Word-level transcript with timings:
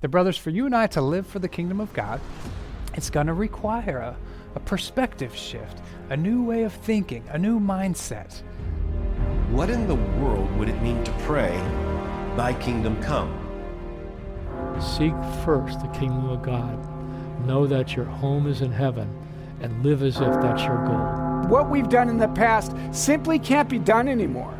The 0.00 0.08
brothers, 0.08 0.36
for 0.36 0.50
you 0.50 0.64
and 0.64 0.76
I 0.76 0.86
to 0.88 1.00
live 1.00 1.26
for 1.26 1.40
the 1.40 1.48
kingdom 1.48 1.80
of 1.80 1.92
God, 1.92 2.20
it's 2.94 3.10
going 3.10 3.26
to 3.26 3.32
require 3.32 3.98
a, 3.98 4.16
a 4.54 4.60
perspective 4.60 5.34
shift, 5.34 5.80
a 6.10 6.16
new 6.16 6.44
way 6.44 6.62
of 6.62 6.72
thinking, 6.72 7.24
a 7.30 7.38
new 7.38 7.58
mindset. 7.58 8.42
What 9.50 9.70
in 9.70 9.88
the 9.88 9.96
world 9.96 10.56
would 10.56 10.68
it 10.68 10.80
mean 10.82 11.02
to 11.02 11.12
pray, 11.24 11.56
Thy 12.36 12.54
kingdom 12.60 13.02
come? 13.02 13.34
Seek 14.80 15.14
first 15.44 15.80
the 15.80 15.88
kingdom 15.88 16.28
of 16.28 16.42
God. 16.42 16.78
Know 17.44 17.66
that 17.66 17.96
your 17.96 18.04
home 18.04 18.46
is 18.46 18.60
in 18.60 18.70
heaven 18.70 19.12
and 19.60 19.84
live 19.84 20.04
as 20.04 20.20
if 20.20 20.32
that's 20.40 20.62
your 20.62 20.86
goal. 20.86 21.50
What 21.50 21.68
we've 21.68 21.88
done 21.88 22.08
in 22.08 22.18
the 22.18 22.28
past 22.28 22.76
simply 22.92 23.40
can't 23.40 23.68
be 23.68 23.80
done 23.80 24.06
anymore. 24.06 24.54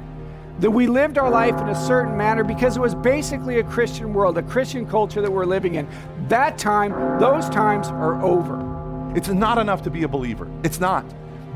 That 0.61 0.71
we 0.71 0.89
lived 0.89 1.19
our 1.19 1.30
life 1.30 1.61
in 1.61 1.69
a 1.69 1.87
certain 1.87 2.17
manner 2.17 2.43
because 2.43 2.77
it 2.77 2.80
was 2.80 2.95
basically 2.95 3.61
a 3.61 3.65
Christian 3.65 4.12
world, 4.12 4.39
a 4.39 4.43
Christian 4.43 4.87
culture 4.87 5.23
that 5.23 5.31
we're 5.31 5.45
living 5.45 5.77
in. 5.77 5.89
That 6.29 6.59
time, 6.59 6.91
those 7.21 7.48
times 7.48 7.89
are 7.89 8.21
over. 8.23 8.79
It's 9.17 9.29
not 9.29 9.59
enough 9.59 9.83
to 9.83 9.91
be 9.91 10.03
a 10.03 10.09
believer. 10.09 10.51
It's 10.64 10.81
not. 10.81 11.05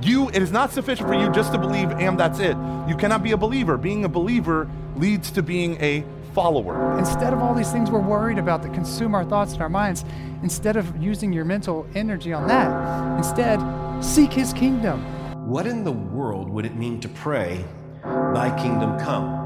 You, 0.02 0.28
it 0.28 0.40
is 0.42 0.52
not 0.52 0.72
sufficient 0.72 1.08
for 1.08 1.14
you 1.14 1.30
just 1.32 1.52
to 1.52 1.58
believe 1.58 1.90
and 1.90 2.18
that's 2.18 2.38
it. 2.38 2.56
You 2.88 2.96
cannot 2.96 3.22
be 3.22 3.32
a 3.32 3.36
believer. 3.36 3.76
Being 3.76 4.04
a 4.04 4.08
believer 4.08 4.68
leads 4.96 5.30
to 5.32 5.42
being 5.42 5.80
a 5.82 6.04
follower. 6.32 6.98
Instead 6.98 7.32
of 7.32 7.40
all 7.40 7.54
these 7.54 7.70
things 7.70 7.90
we're 7.90 8.00
worried 8.00 8.38
about 8.38 8.62
that 8.62 8.72
consume 8.72 9.14
our 9.14 9.24
thoughts 9.24 9.52
and 9.52 9.62
our 9.62 9.68
minds, 9.68 10.04
instead 10.42 10.76
of 10.76 10.96
using 11.02 11.32
your 11.32 11.44
mental 11.44 11.86
energy 11.94 12.32
on 12.32 12.46
that, 12.48 13.18
instead, 13.18 13.60
seek 14.02 14.32
His 14.32 14.52
kingdom. 14.52 15.00
What 15.46 15.66
in 15.66 15.84
the 15.84 15.92
world 15.92 16.48
would 16.48 16.64
it 16.64 16.74
mean 16.74 17.00
to 17.00 17.08
pray, 17.08 17.64
Thy 18.34 18.48
kingdom 18.56 18.98
come? 18.98 19.41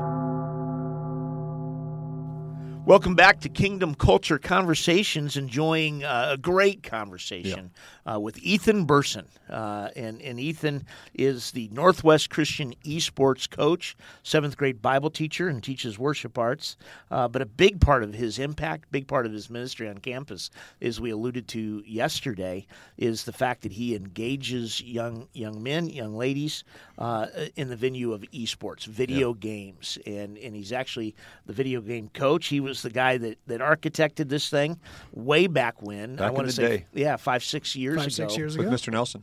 Welcome 2.87 3.17
back 3.17 3.41
to 3.41 3.49
Kingdom 3.49 3.97
Culture 3.97 4.39
Conversations. 4.39 5.37
Enjoying 5.37 6.05
uh, 6.05 6.29
a 6.31 6.37
great 6.37 6.85
conversation 6.85 7.73
uh, 8.09 8.21
with 8.21 8.39
Ethan 8.39 8.85
Burson, 8.85 9.27
uh, 9.51 9.89
and 9.97 10.23
and 10.23 10.39
Ethan 10.39 10.87
is 11.13 11.51
the 11.51 11.69
Northwest 11.73 12.31
Christian 12.31 12.75
Esports 12.85 13.51
coach, 13.51 13.97
seventh 14.23 14.57
grade 14.57 14.81
Bible 14.81 15.11
teacher, 15.11 15.49
and 15.49 15.65
teaches 15.65 15.99
worship 15.99 16.39
arts. 16.39 16.77
Uh, 17.11 17.27
but 17.27 17.43
a 17.43 17.47
big 17.47 17.81
part 17.81 18.05
of 18.05 18.15
his 18.15 18.39
impact, 18.39 18.93
big 18.93 19.09
part 19.09 19.27
of 19.27 19.33
his 19.33 19.51
ministry 19.51 19.89
on 19.89 19.99
campus, 19.99 20.49
as 20.81 21.01
we 21.01 21.11
alluded 21.11 21.49
to 21.49 21.83
yesterday, 21.85 22.65
is 22.99 23.25
the 23.25 23.33
fact 23.33 23.63
that 23.63 23.73
he 23.73 23.97
engages 23.97 24.81
young 24.81 25.27
young 25.33 25.61
men, 25.61 25.89
young 25.89 26.15
ladies, 26.15 26.63
uh, 26.99 27.27
in 27.57 27.69
the 27.69 27.75
venue 27.75 28.13
of 28.13 28.23
esports, 28.31 28.87
video 28.87 29.35
games, 29.35 29.99
and 30.07 30.39
and 30.39 30.55
he's 30.55 30.73
actually 30.73 31.17
the 31.47 31.53
video 31.53 31.81
game 31.81 32.09
coach. 32.15 32.47
He 32.47 32.61
was 32.61 32.76
the 32.83 32.91
guy 32.91 33.19
that, 33.19 33.39
that 33.47 33.61
architected 33.61 34.29
this 34.29 34.49
thing 34.51 34.79
way 35.13 35.47
back 35.47 35.83
when. 35.83 36.17
Back 36.17 36.27
I 36.29 36.31
want 36.31 36.47
in 36.49 36.55
to 36.55 36.61
the 36.61 36.69
say, 36.69 36.77
day. 36.79 36.87
yeah, 36.95 37.17
five 37.17 37.45
six 37.45 37.75
years 37.77 37.97
Five, 37.97 38.07
ago. 38.07 38.11
six 38.11 38.37
years 38.37 38.55
ago 38.57 38.69
with. 38.69 38.81
Mr. 38.81 38.93
Nelson. 38.93 39.23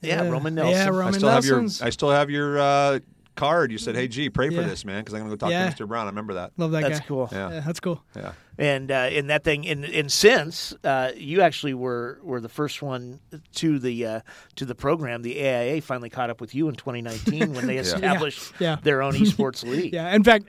Yeah, 0.00 0.22
Yeah. 0.22 0.30
Roman 0.30 0.56
Yeah, 0.56 0.62
Nelson. 0.64 0.94
Roman 0.94 1.14
I 1.14 1.18
still 1.18 1.28
have 1.30 1.44
your 1.44 1.64
I 1.82 1.90
still 1.90 2.10
have 2.10 2.30
your 2.30 2.58
uh, 2.58 2.98
card. 3.34 3.70
You 3.72 3.78
said, 3.78 3.94
"Hey, 3.96 4.06
G, 4.08 4.30
pray 4.30 4.48
for 4.50 4.62
this, 4.62 4.84
man, 4.84 5.00
because 5.02 5.14
I'm 5.14 5.20
going 5.20 5.30
to 5.30 5.36
go 5.36 5.46
talk 5.46 5.50
Yeah. 5.50 5.68
to 5.70 5.84
Mr. 5.84 5.88
Brown." 5.88 6.06
I 6.06 6.10
remember 6.10 6.34
that. 6.34 6.52
Love 6.56 6.70
that 6.72 6.82
That's 6.82 7.00
guy. 7.00 7.06
cool. 7.06 7.28
Yeah. 7.32 7.50
Yeah, 7.50 7.60
that's 7.60 7.80
cool. 7.80 8.02
Yeah. 8.16 8.32
And 8.60 8.90
uh, 8.90 9.08
in 9.12 9.28
that 9.28 9.44
thing, 9.44 9.66
and, 9.68 9.84
and 9.84 10.10
since 10.10 10.74
uh, 10.84 11.12
you 11.16 11.40
actually 11.42 11.74
were 11.74 12.18
were 12.22 12.40
the 12.40 12.48
first 12.48 12.82
one 12.82 13.20
to 13.56 13.78
the 13.78 14.06
uh, 14.06 14.20
to 14.56 14.64
the 14.64 14.74
program, 14.74 15.22
the 15.22 15.40
AIA 15.40 15.80
finally 15.82 16.10
caught 16.10 16.30
up 16.30 16.40
with 16.40 16.54
you 16.54 16.68
in 16.68 16.74
2019 16.74 17.54
when 17.54 17.66
they 17.68 17.76
established 17.78 18.52
Yeah. 18.60 18.76
their 18.82 19.02
own 19.02 19.14
esports 19.14 19.62
league. 19.68 19.92
Yeah. 19.94 20.14
In 20.14 20.24
fact, 20.24 20.48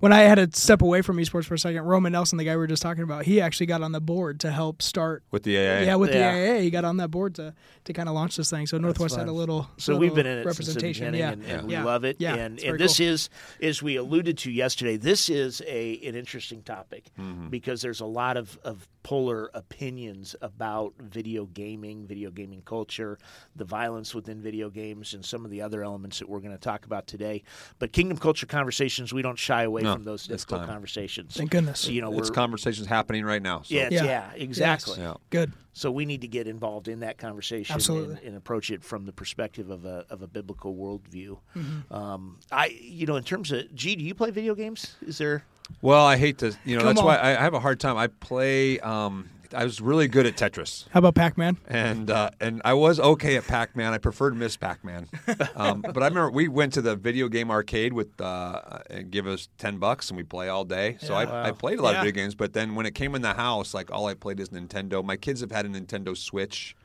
when 0.00 0.12
I 0.12 0.20
had 0.20 0.36
to 0.36 0.58
step 0.60 0.82
away 0.82 1.02
from 1.02 1.16
esports 1.18 1.44
for 1.44 1.54
a 1.54 1.58
second, 1.58 1.82
Roman 1.82 2.12
Nelson, 2.12 2.38
the 2.38 2.44
guy 2.44 2.52
we 2.52 2.56
were 2.58 2.66
just 2.66 2.82
talking 2.82 3.02
about, 3.02 3.24
he 3.24 3.40
actually 3.40 3.66
got 3.66 3.82
on 3.82 3.92
the 3.92 4.00
board 4.00 4.40
to 4.40 4.50
help 4.50 4.82
start. 4.82 5.22
With 5.30 5.42
the 5.44 5.56
AA. 5.56 5.60
Yeah, 5.80 5.94
with 5.96 6.10
Yeah. 6.14 6.32
the 6.32 6.38
AAA, 6.38 6.62
he 6.62 6.70
got 6.70 6.84
on 6.84 6.96
that 6.98 7.08
board 7.10 7.34
to, 7.36 7.54
to 7.84 7.92
kind 7.92 8.08
of 8.08 8.14
launch 8.14 8.36
this 8.36 8.50
thing. 8.50 8.66
So 8.66 8.78
Northwest 8.78 9.16
had 9.16 9.28
a 9.28 9.32
little 9.32 9.68
So 9.76 9.92
little 9.92 10.00
we've 10.00 10.14
been 10.14 10.26
in 10.26 10.38
it 10.38 10.44
since 10.44 10.56
the 10.56 10.62
representation. 10.64 11.12
beginning, 11.12 11.20
yeah, 11.20 11.32
and, 11.32 11.60
and 11.62 11.70
yeah. 11.70 11.80
we 11.80 11.86
love 11.86 12.04
it. 12.04 12.16
Yeah, 12.18 12.34
and 12.34 12.58
and 12.60 12.78
this 12.78 12.98
cool. 12.98 13.06
is, 13.06 13.30
as 13.62 13.82
we 13.82 13.96
alluded 13.96 14.38
to 14.38 14.50
yesterday, 14.50 14.96
this 14.96 15.28
is 15.28 15.62
a 15.66 16.00
an 16.06 16.14
interesting 16.14 16.62
topic 16.62 17.04
Mm-hmm. 17.18 17.48
because 17.48 17.82
there's 17.82 18.00
a 18.00 18.06
lot 18.06 18.36
of, 18.36 18.58
of 18.64 18.86
polar 19.02 19.50
opinions 19.54 20.36
about 20.42 20.92
video 20.98 21.46
gaming, 21.46 22.06
video 22.06 22.30
gaming 22.30 22.62
culture, 22.64 23.18
the 23.56 23.64
violence 23.64 24.14
within 24.14 24.42
video 24.42 24.68
games, 24.68 25.14
and 25.14 25.24
some 25.24 25.44
of 25.44 25.50
the 25.50 25.62
other 25.62 25.82
elements 25.82 26.18
that 26.18 26.28
we're 26.28 26.40
going 26.40 26.52
to 26.52 26.58
talk 26.58 26.84
about 26.84 27.06
today. 27.06 27.42
But 27.78 27.92
Kingdom 27.92 28.18
Culture 28.18 28.46
Conversations, 28.46 29.12
we 29.12 29.22
don't 29.22 29.38
shy 29.38 29.62
away 29.62 29.82
No, 29.82 29.94
from 29.94 30.04
those 30.04 30.26
difficult 30.26 30.60
time. 30.60 30.68
conversations. 30.68 31.36
Thank 31.36 31.50
goodness. 31.50 31.88
You 31.88 32.02
know, 32.02 32.12
It's 32.18 32.28
we're, 32.30 32.34
conversations 32.34 32.86
happening 32.86 33.24
right 33.24 33.42
now. 33.42 33.62
So. 33.62 33.74
yeah, 33.74 33.88
Yeah. 33.90 34.04
yeah, 34.04 34.30
exactly. 34.34 34.98
Yeah. 34.98 35.14
Good. 35.30 35.52
So 35.72 35.90
we 35.90 36.04
need 36.04 36.20
to 36.22 36.28
get 36.28 36.46
involved 36.46 36.88
in 36.88 37.00
that 37.00 37.16
conversation 37.16 37.74
Absolutely. 37.74 38.16
And, 38.16 38.24
and 38.24 38.36
approach 38.36 38.70
it 38.70 38.82
from 38.82 39.06
the 39.06 39.12
perspective 39.12 39.70
of 39.70 39.84
a 39.84 40.04
of 40.10 40.20
a 40.20 40.26
biblical 40.26 40.74
worldview. 40.74 41.38
Mm-hmm. 41.56 41.94
Um, 41.94 42.38
I, 42.50 42.66
you 42.66 43.06
know, 43.06 43.16
in 43.16 43.24
terms 43.24 43.52
of, 43.52 43.72
gee, 43.74 43.94
do 43.96 44.04
you 44.04 44.14
play 44.14 44.30
video 44.30 44.54
games? 44.54 44.96
Is 45.06 45.18
there? 45.18 45.44
Well, 45.82 46.04
I 46.04 46.16
hate 46.16 46.38
to, 46.38 46.54
you 46.64 46.76
know, 46.76 46.82
Come 46.82 46.94
that's 46.94 47.04
why 47.04 47.16
on. 47.18 47.24
I, 47.24 47.30
I 47.38 47.42
have 47.42 47.54
a 47.54 47.60
hard 47.60 47.80
time. 47.80 47.96
I 47.96 48.06
play. 48.08 48.78
Um, 48.80 49.30
I 49.52 49.64
was 49.64 49.80
really 49.80 50.06
good 50.06 50.26
at 50.26 50.36
Tetris. 50.36 50.86
How 50.90 50.98
about 50.98 51.16
Pac 51.16 51.36
Man? 51.36 51.56
and 51.66 52.08
uh, 52.08 52.30
and 52.40 52.62
I 52.64 52.74
was 52.74 53.00
okay 53.00 53.36
at 53.36 53.46
Pac 53.48 53.74
Man. 53.74 53.92
I 53.92 53.98
preferred 53.98 54.36
Miss 54.36 54.56
Pac 54.56 54.84
Man, 54.84 55.08
um, 55.56 55.80
but 55.82 56.02
I 56.04 56.06
remember 56.06 56.30
we 56.30 56.46
went 56.46 56.72
to 56.74 56.82
the 56.82 56.94
video 56.94 57.28
game 57.28 57.50
arcade 57.50 57.92
with 57.92 58.20
uh, 58.20 58.78
and 58.88 59.10
give 59.10 59.26
us 59.26 59.48
ten 59.58 59.78
bucks 59.78 60.08
and 60.08 60.16
we 60.16 60.22
play 60.22 60.48
all 60.48 60.64
day. 60.64 60.98
So 61.00 61.14
I, 61.14 61.48
I 61.48 61.50
played 61.50 61.80
a 61.80 61.82
lot 61.82 61.94
Yeah. 61.94 61.98
of 62.00 62.04
video 62.04 62.22
games, 62.22 62.36
but 62.36 62.52
then 62.52 62.76
when 62.76 62.86
it 62.86 62.94
came 62.94 63.16
in 63.16 63.22
the 63.22 63.32
house, 63.34 63.74
like 63.74 63.90
all 63.90 64.06
I 64.06 64.14
played 64.14 64.38
is 64.38 64.50
Nintendo. 64.50 65.04
My 65.04 65.16
kids 65.16 65.40
have 65.40 65.50
had 65.50 65.66
a 65.66 65.68
Nintendo 65.68 66.16
Switch, 66.16 66.76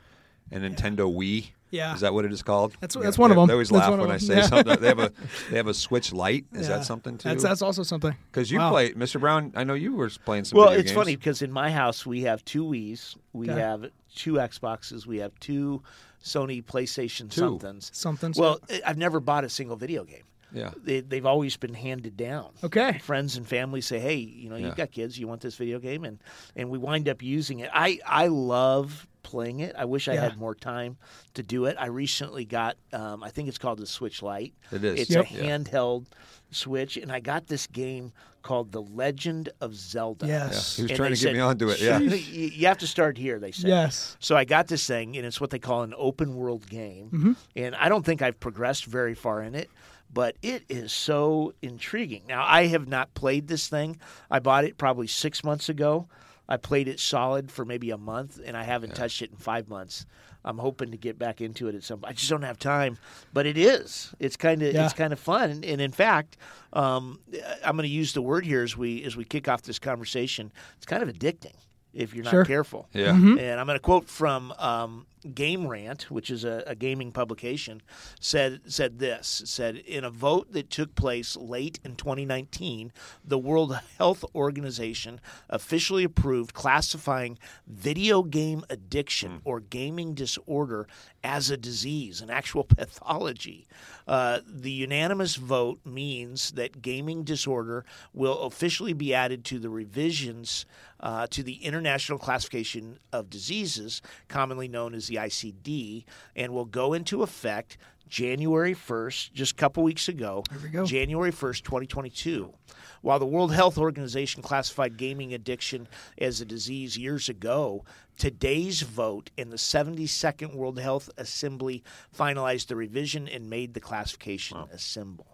and 0.51 0.63
Nintendo 0.63 1.13
Wii. 1.13 1.49
Yeah. 1.71 1.93
is 1.93 2.01
that 2.01 2.13
what 2.13 2.23
it 2.23 2.31
is 2.31 2.41
called? 2.41 2.71
That's- 2.79 2.95
Yeah, 2.95 3.01
that's 3.03 3.17
one 3.17 3.31
of 3.31 3.35
them. 3.37 3.47
They 3.47 3.53
always 3.53 3.69
That's 3.69 3.89
laugh 3.89 3.99
when 3.99 4.09
I 4.11 4.17
say 4.17 4.37
Yeah. 4.37 4.45
something. 4.47 4.79
They 4.79 4.87
have 4.87 4.99
a 4.99 5.11
they 5.49 5.57
have 5.57 5.67
a 5.67 5.73
Switch 5.73 6.13
Lite. 6.13 6.45
Is 6.53 6.69
Yeah. 6.69 6.77
that 6.77 6.85
something 6.85 7.17
too? 7.17 7.27
That's 7.29 7.43
that's 7.43 7.61
also 7.61 7.83
something. 7.83 8.15
because 8.31 8.49
you 8.49 8.59
Wow. 8.59 8.69
play, 8.71 8.93
Mr. 8.93 9.19
Brown. 9.19 9.51
I 9.55 9.63
know 9.65 9.73
you 9.73 9.93
were 9.93 10.09
playing 10.23 10.45
some. 10.45 10.57
Well, 10.57 10.67
video 10.67 10.81
it's 10.81 10.91
games. 10.91 10.95
funny 10.97 11.15
because 11.17 11.41
in 11.41 11.51
my 11.51 11.71
house 11.71 12.05
we 12.05 12.21
have 12.21 12.45
two 12.45 12.63
Wii's, 12.63 13.17
we 13.33 13.49
Okay. 13.49 13.59
have 13.59 13.87
two 14.15 14.33
Xboxes, 14.33 15.05
we 15.05 15.17
have 15.17 15.37
two 15.41 15.81
Sony 16.23 16.63
PlayStation 16.63 17.29
Two. 17.29 17.41
somethings. 17.41 17.89
Somethings. 17.93 18.37
Well, 18.37 18.59
I- 18.69 18.81
I've 18.85 18.97
never 18.97 19.19
bought 19.19 19.43
a 19.43 19.49
single 19.49 19.75
video 19.75 20.03
game. 20.05 20.23
Yeah. 20.53 20.71
They, 20.81 21.01
they've 21.01 21.25
always 21.25 21.57
been 21.57 21.73
handed 21.73 22.15
down. 22.15 22.51
Okay. 22.63 22.99
Friends 22.99 23.35
and 23.35 23.45
family 23.45 23.81
say, 23.81 23.99
"Hey, 23.99 24.15
you 24.15 24.49
know, 24.49 24.55
Yeah. 24.55 24.67
you've 24.67 24.75
got 24.77 24.91
kids. 24.91 25.19
You 25.19 25.27
want 25.27 25.41
this 25.41 25.55
video 25.55 25.79
game?" 25.79 26.05
And 26.05 26.19
and 26.55 26.69
we 26.69 26.77
wind 26.77 27.09
up 27.09 27.21
using 27.21 27.59
it. 27.59 27.69
I 27.73 27.99
I 28.05 28.27
love 28.27 29.07
playing 29.25 29.59
it. 29.59 29.75
I 29.77 29.85
wish 29.85 30.07
I 30.07 30.13
Yeah. 30.13 30.21
had 30.21 30.37
more 30.37 30.53
time 30.55 30.97
to 31.33 31.41
do 31.43 31.65
it. 31.65 31.75
I 31.79 31.87
recently 31.87 32.45
got, 32.45 32.77
um, 32.93 33.23
I 33.23 33.29
think 33.31 33.49
it's 33.49 33.57
called 33.57 33.79
the 33.79 33.87
Switch 33.87 34.21
Lite. 34.21 34.53
It 34.71 34.83
is. 34.83 34.99
It's 35.01 35.09
Yep. 35.11 35.25
a 35.25 35.27
handheld 35.27 36.05
Switch, 36.51 36.95
and 36.95 37.11
I 37.11 37.19
got 37.19 37.47
this 37.47 37.65
game 37.67 38.13
called 38.43 38.71
The 38.71 38.81
Legend 38.81 39.49
of 39.59 39.73
Zelda. 39.75 40.27
Yes. 40.27 40.75
He 40.75 40.83
was 40.83 40.91
And 40.91 40.97
trying 40.97 41.09
they 41.09 41.15
to 41.15 41.21
get 41.21 41.27
said, 41.29 41.33
me 41.33 41.39
onto 41.39 41.69
it. 41.69 41.81
Yeah. 41.81 41.97
you, 41.99 42.15
you 42.49 42.67
have 42.67 42.77
to 42.77 42.87
start 42.87 43.17
here, 43.17 43.39
they 43.39 43.51
said. 43.51 43.67
Yes. 43.69 44.15
So 44.19 44.37
I 44.37 44.45
got 44.45 44.67
this 44.67 44.85
thing, 44.85 45.17
and 45.17 45.25
it's 45.25 45.41
what 45.41 45.49
they 45.49 45.59
call 45.59 45.81
an 45.81 45.95
open 45.97 46.35
world 46.35 46.69
game. 46.69 47.07
Mm-hmm. 47.07 47.31
And 47.55 47.75
I 47.75 47.89
don't 47.89 48.05
think 48.05 48.21
I've 48.21 48.39
progressed 48.39 48.85
very 48.85 49.15
far 49.15 49.41
in 49.41 49.55
it, 49.55 49.69
but 50.13 50.35
it 50.43 50.63
is 50.69 50.93
so 50.93 51.53
intriguing. 51.63 52.21
Now, 52.27 52.45
I 52.47 52.67
have 52.67 52.87
not 52.87 53.13
played 53.15 53.47
this 53.47 53.67
thing. 53.67 53.97
I 54.29 54.37
bought 54.39 54.63
it 54.63 54.77
probably 54.77 55.07
six 55.07 55.43
months 55.43 55.67
ago. 55.67 56.07
I 56.47 56.57
played 56.57 56.87
it 56.87 56.99
solid 56.99 57.51
for 57.51 57.65
maybe 57.65 57.89
a 57.91 57.97
month, 57.97 58.39
and 58.45 58.55
I 58.55 58.63
haven't 58.63 58.95
touched 58.95 59.21
it 59.21 59.31
in 59.31 59.37
five 59.37 59.67
months. 59.67 60.05
I'm 60.43 60.59
hoping 60.59 60.91
to 60.91 60.97
get 60.97 61.17
back 61.17 61.41
into 61.41 61.67
it 61.67 61.73
at 61.75 61.83
some. 61.83 61.99
Point. 62.01 62.11
I 62.11 62.13
just 62.13 62.29
don't 62.29 62.43
have 62.43 62.59
time, 62.59 62.99
but 63.33 63.47
it 63.47 63.57
is. 63.57 64.13
It's 64.19 64.37
kind 64.37 64.61
of 64.61 64.73
Yeah. 64.73 64.85
it's 64.85 64.93
kind 64.93 65.11
of 65.11 65.19
fun, 65.19 65.49
and, 65.49 65.65
and 65.65 65.81
in 65.81 65.91
fact, 65.91 66.37
um, 66.73 67.19
I'm 67.63 67.75
going 67.75 67.87
to 67.89 67.93
use 67.95 68.13
the 68.13 68.21
word 68.21 68.45
here 68.45 68.61
as 68.61 68.77
we 68.77 69.03
as 69.05 69.15
we 69.17 69.25
kick 69.25 69.47
off 69.47 69.63
this 69.63 69.79
conversation. 69.79 70.51
It's 70.77 70.85
kind 70.85 71.01
of 71.01 71.09
addicting 71.09 71.55
if 71.93 72.13
you're 72.13 72.23
not 72.25 72.31
Sure. 72.31 72.45
careful. 72.45 72.89
Yeah. 72.93 73.07
Mm-hmm. 73.13 73.39
And 73.39 73.59
I'm 73.59 73.65
going 73.65 73.77
to 73.77 73.81
quote 73.83 74.07
from 74.07 74.51
um, 74.59 75.07
Game 75.33 75.67
Rant, 75.67 76.11
which 76.11 76.29
is 76.29 76.43
a, 76.43 76.63
a, 76.67 76.75
gaming 76.75 77.11
publication, 77.11 77.81
said 78.19 78.61
said 78.67 78.99
this 78.99 79.41
said 79.45 79.77
in 79.77 80.03
a 80.03 80.09
vote 80.09 80.51
that 80.51 80.69
took 80.69 80.95
place 80.95 81.35
late 81.35 81.79
in 81.83 81.95
2019, 81.95 82.91
the 83.23 83.37
World 83.37 83.79
Health 83.97 84.23
Organization 84.35 85.19
officially 85.49 86.03
approved 86.03 86.53
classifying 86.53 87.37
video 87.67 88.23
game 88.23 88.63
addiction 88.69 89.41
or 89.43 89.59
gaming 89.59 90.13
disorder 90.13 90.87
as 91.23 91.49
a 91.49 91.57
disease, 91.57 92.21
an 92.21 92.29
actual 92.29 92.63
pathology. 92.75 93.67
Uh, 94.07 94.39
the 94.47 94.71
unanimous 94.71 95.35
vote 95.35 95.79
means 95.83 96.51
that 96.51 96.81
gaming 96.81 97.23
disorder 97.23 97.83
will 98.13 98.41
officially 98.41 98.93
be 98.93 99.13
added 99.13 99.43
to 99.45 99.57
the 99.57 99.69
revisions 99.69 100.65
uh, 100.99 101.27
to 101.27 101.43
the 101.43 101.63
International 101.63 102.17
Classification 102.17 102.99
of 103.11 103.29
Diseases, 103.29 104.01
commonly 104.27 104.67
known 104.67 104.93
as 104.93 105.07
the 105.07 105.14
ICD, 105.15 106.05
and 106.35 106.53
will 106.53 106.65
go 106.65 106.93
into 106.93 107.23
effect 107.23 107.77
January 108.07 108.75
1st, 108.75 109.33
just 109.33 109.53
a 109.53 109.55
couple 109.55 109.83
weeks 109.83 110.07
ago, 110.07 110.43
January 110.85 111.31
1st, 111.31 111.63
2022. 111.63 112.53
While 113.01 113.19
the 113.19 113.25
World 113.25 113.53
Health 113.53 113.77
Organization 113.77 114.41
classified 114.41 114.97
gaming 114.97 115.33
addiction 115.33 115.87
as 116.17 116.41
a 116.41 116.45
disease 116.45 116.97
years 116.97 117.29
ago, 117.29 117.83
today's 118.17 118.81
vote 118.81 119.29
in 119.37 119.49
the 119.49 119.57
72nd 119.57 120.55
World 120.55 120.79
Health 120.79 121.09
Assembly 121.17 121.83
finalized 122.17 122.67
the 122.67 122.75
revision 122.75 123.27
and 123.27 123.49
made 123.49 123.73
the 123.73 123.79
classification 123.79 124.57
wow. 124.57 124.69
a 124.71 124.79
symbol. 124.79 125.27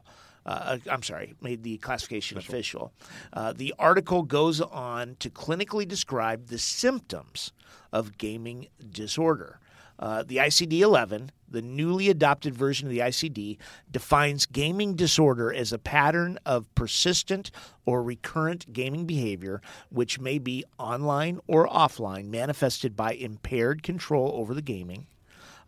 Uh, 0.46 0.80
I'm 0.90 1.04
sorry, 1.04 1.36
made 1.40 1.64
the 1.64 1.78
classification 1.78 2.38
official. 2.38 2.92
official. 2.92 2.94
Uh, 3.32 3.54
the 3.54 3.74
article 3.78 4.24
goes 4.24 4.60
on 4.60 5.16
to 5.20 5.30
clinically 5.30 5.88
describe 5.88 6.48
the 6.48 6.58
symptoms 6.58 7.54
of 7.94 8.18
gaming 8.18 8.68
disorder. 8.92 9.61
Uh, 10.02 10.24
the 10.24 10.38
ICD 10.38 10.80
11, 10.80 11.32
the 11.48 11.62
newly 11.62 12.10
adopted 12.10 12.56
version 12.56 12.88
of 12.88 12.94
the 12.94 13.00
ICD, 13.00 13.58
defines 13.92 14.46
gaming 14.48 14.96
disorder 14.96 15.54
as 15.54 15.72
a 15.72 15.78
pattern 15.78 16.40
of 16.46 16.74
persistent 16.74 17.52
or 17.86 18.02
recurrent 18.02 18.74
gaming 18.74 19.06
behavior, 19.06 19.62
which 19.90 20.20
may 20.20 20.40
be 20.40 20.66
online 20.80 21.40
or 21.46 21.68
offline, 21.68 22.30
manifested 22.30 22.96
by 22.96 23.14
impaired 23.14 23.84
control 23.84 24.32
over 24.36 24.54
the 24.56 24.62
gaming, 24.62 25.06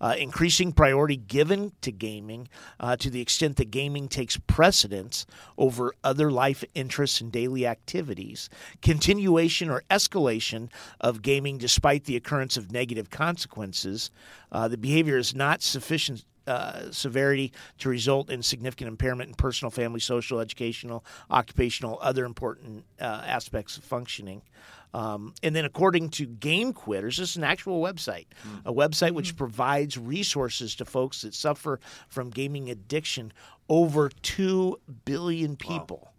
uh, 0.02 0.16
increasing 0.18 0.72
priority 0.72 1.18
given 1.18 1.72
to 1.82 1.92
gaming 1.92 2.48
uh, 2.80 2.96
to 2.98 3.10
the 3.10 3.22
extent 3.22 3.58
that 3.58 3.72
gaming 3.72 4.08
takes 4.08 4.38
precedence 4.38 5.26
over 5.58 5.94
other 6.04 6.32
life 6.32 6.64
interests 6.74 7.22
and 7.22 7.32
daily 7.32 7.66
activities, 7.66 8.50
continuation 8.82 9.70
or 9.70 9.84
escalation 9.90 10.70
of 11.00 11.22
gaming 11.22 11.58
despite 11.58 12.06
the 12.06 12.16
occurrence 12.16 12.58
of 12.58 12.72
negative 12.72 13.10
consequences. 13.10 14.12
Uh, 14.52 14.68
the 14.68 14.78
behavior 14.78 15.18
is 15.18 15.34
not 15.36 15.62
sufficient 15.62 16.24
uh, 16.46 16.92
severity 16.92 17.54
to 17.78 17.88
result 17.88 18.30
in 18.30 18.44
significant 18.44 18.90
impairment 18.90 19.30
in 19.30 19.36
personal, 19.36 19.72
family, 19.72 20.00
social, 20.00 20.40
educational, 20.40 21.06
occupational, 21.32 21.98
other 22.02 22.26
important 22.26 22.84
uh, 23.00 23.24
aspects 23.26 23.78
of 23.78 23.84
functioning. 23.84 24.42
Um, 24.94 25.34
and 25.42 25.56
then, 25.56 25.66
according 25.66 26.10
to 26.10 26.26
Game 26.26 26.72
Quitters, 26.72 27.18
this 27.18 27.32
is 27.32 27.38
an 27.38 27.44
actual 27.44 27.82
website, 27.82 28.28
mm. 28.48 28.62
a 28.66 28.74
website 28.74 29.12
which 29.12 29.34
mm. 29.34 29.38
provides 29.38 29.98
resources 29.98 30.76
to 30.76 30.86
folks 30.86 31.24
that 31.24 31.34
suffer 31.34 31.80
from 32.08 32.30
gaming 32.30 32.70
addiction. 32.70 33.34
Over 33.70 34.10
2 34.10 34.80
billion 35.06 35.56
people 35.56 36.02
wow. 36.04 36.12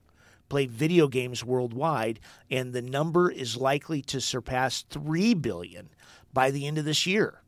play 0.48 0.66
video 0.66 1.06
games 1.06 1.44
worldwide, 1.44 2.18
and 2.50 2.72
the 2.72 2.82
number 2.82 3.30
is 3.30 3.56
likely 3.56 4.02
to 4.02 4.20
surpass 4.20 4.82
3 4.90 5.34
billion 5.34 5.90
by 6.32 6.50
the 6.50 6.66
end 6.66 6.78
of 6.78 6.84
this 6.84 7.06
year. 7.06 7.43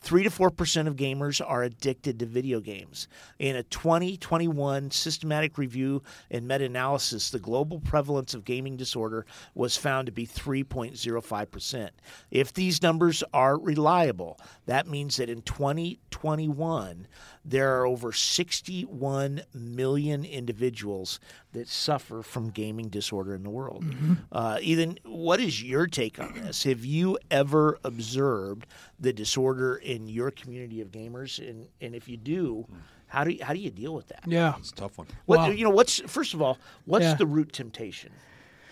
3 0.00 0.22
to 0.24 0.30
4% 0.30 0.86
of 0.86 0.96
gamers 0.96 1.40
are 1.44 1.62
addicted 1.62 2.18
to 2.18 2.26
video 2.26 2.60
games. 2.60 3.08
In 3.38 3.56
a 3.56 3.62
2021 3.64 4.90
systematic 4.90 5.58
review 5.58 6.02
and 6.30 6.46
meta 6.46 6.64
analysis, 6.64 7.30
the 7.30 7.38
global 7.38 7.80
prevalence 7.80 8.34
of 8.34 8.44
gaming 8.44 8.76
disorder 8.76 9.26
was 9.54 9.76
found 9.76 10.06
to 10.06 10.12
be 10.12 10.26
3.05%. 10.26 11.90
If 12.30 12.52
these 12.52 12.82
numbers 12.82 13.24
are 13.32 13.58
reliable, 13.58 14.38
that 14.66 14.86
means 14.86 15.16
that 15.16 15.30
in 15.30 15.42
2021, 15.42 17.08
there 17.48 17.78
are 17.80 17.86
over 17.86 18.12
61 18.12 19.42
million 19.54 20.24
individuals 20.24 21.20
that 21.52 21.68
suffer 21.68 22.22
from 22.22 22.50
gaming 22.50 22.88
disorder 22.88 23.34
in 23.34 23.44
the 23.44 23.50
world. 23.50 23.84
Mm-hmm. 23.84 24.14
Uh, 24.32 24.58
Ethan, 24.60 24.98
what 25.04 25.40
is 25.40 25.62
your 25.62 25.86
take 25.86 26.18
on 26.18 26.34
this? 26.34 26.64
Have 26.64 26.84
you 26.84 27.16
ever 27.30 27.78
observed 27.84 28.66
the 28.98 29.12
disorder 29.12 29.76
in 29.76 30.08
your 30.08 30.32
community 30.32 30.80
of 30.80 30.90
gamers? 30.90 31.38
And, 31.38 31.68
and 31.80 31.94
if 31.94 32.08
you 32.08 32.16
do, 32.16 32.66
how 33.06 33.22
do 33.22 33.30
you, 33.30 33.44
how 33.44 33.52
do 33.52 33.60
you 33.60 33.70
deal 33.70 33.94
with 33.94 34.08
that? 34.08 34.24
Yeah, 34.26 34.54
it's 34.58 34.70
a 34.70 34.74
tough 34.74 34.98
one. 34.98 35.06
What, 35.26 35.38
wow. 35.38 35.48
You 35.50 35.64
know, 35.64 35.70
what's 35.70 36.00
first 36.00 36.34
of 36.34 36.42
all, 36.42 36.58
what's 36.84 37.04
yeah. 37.04 37.14
the 37.14 37.26
root 37.26 37.52
temptation? 37.52 38.12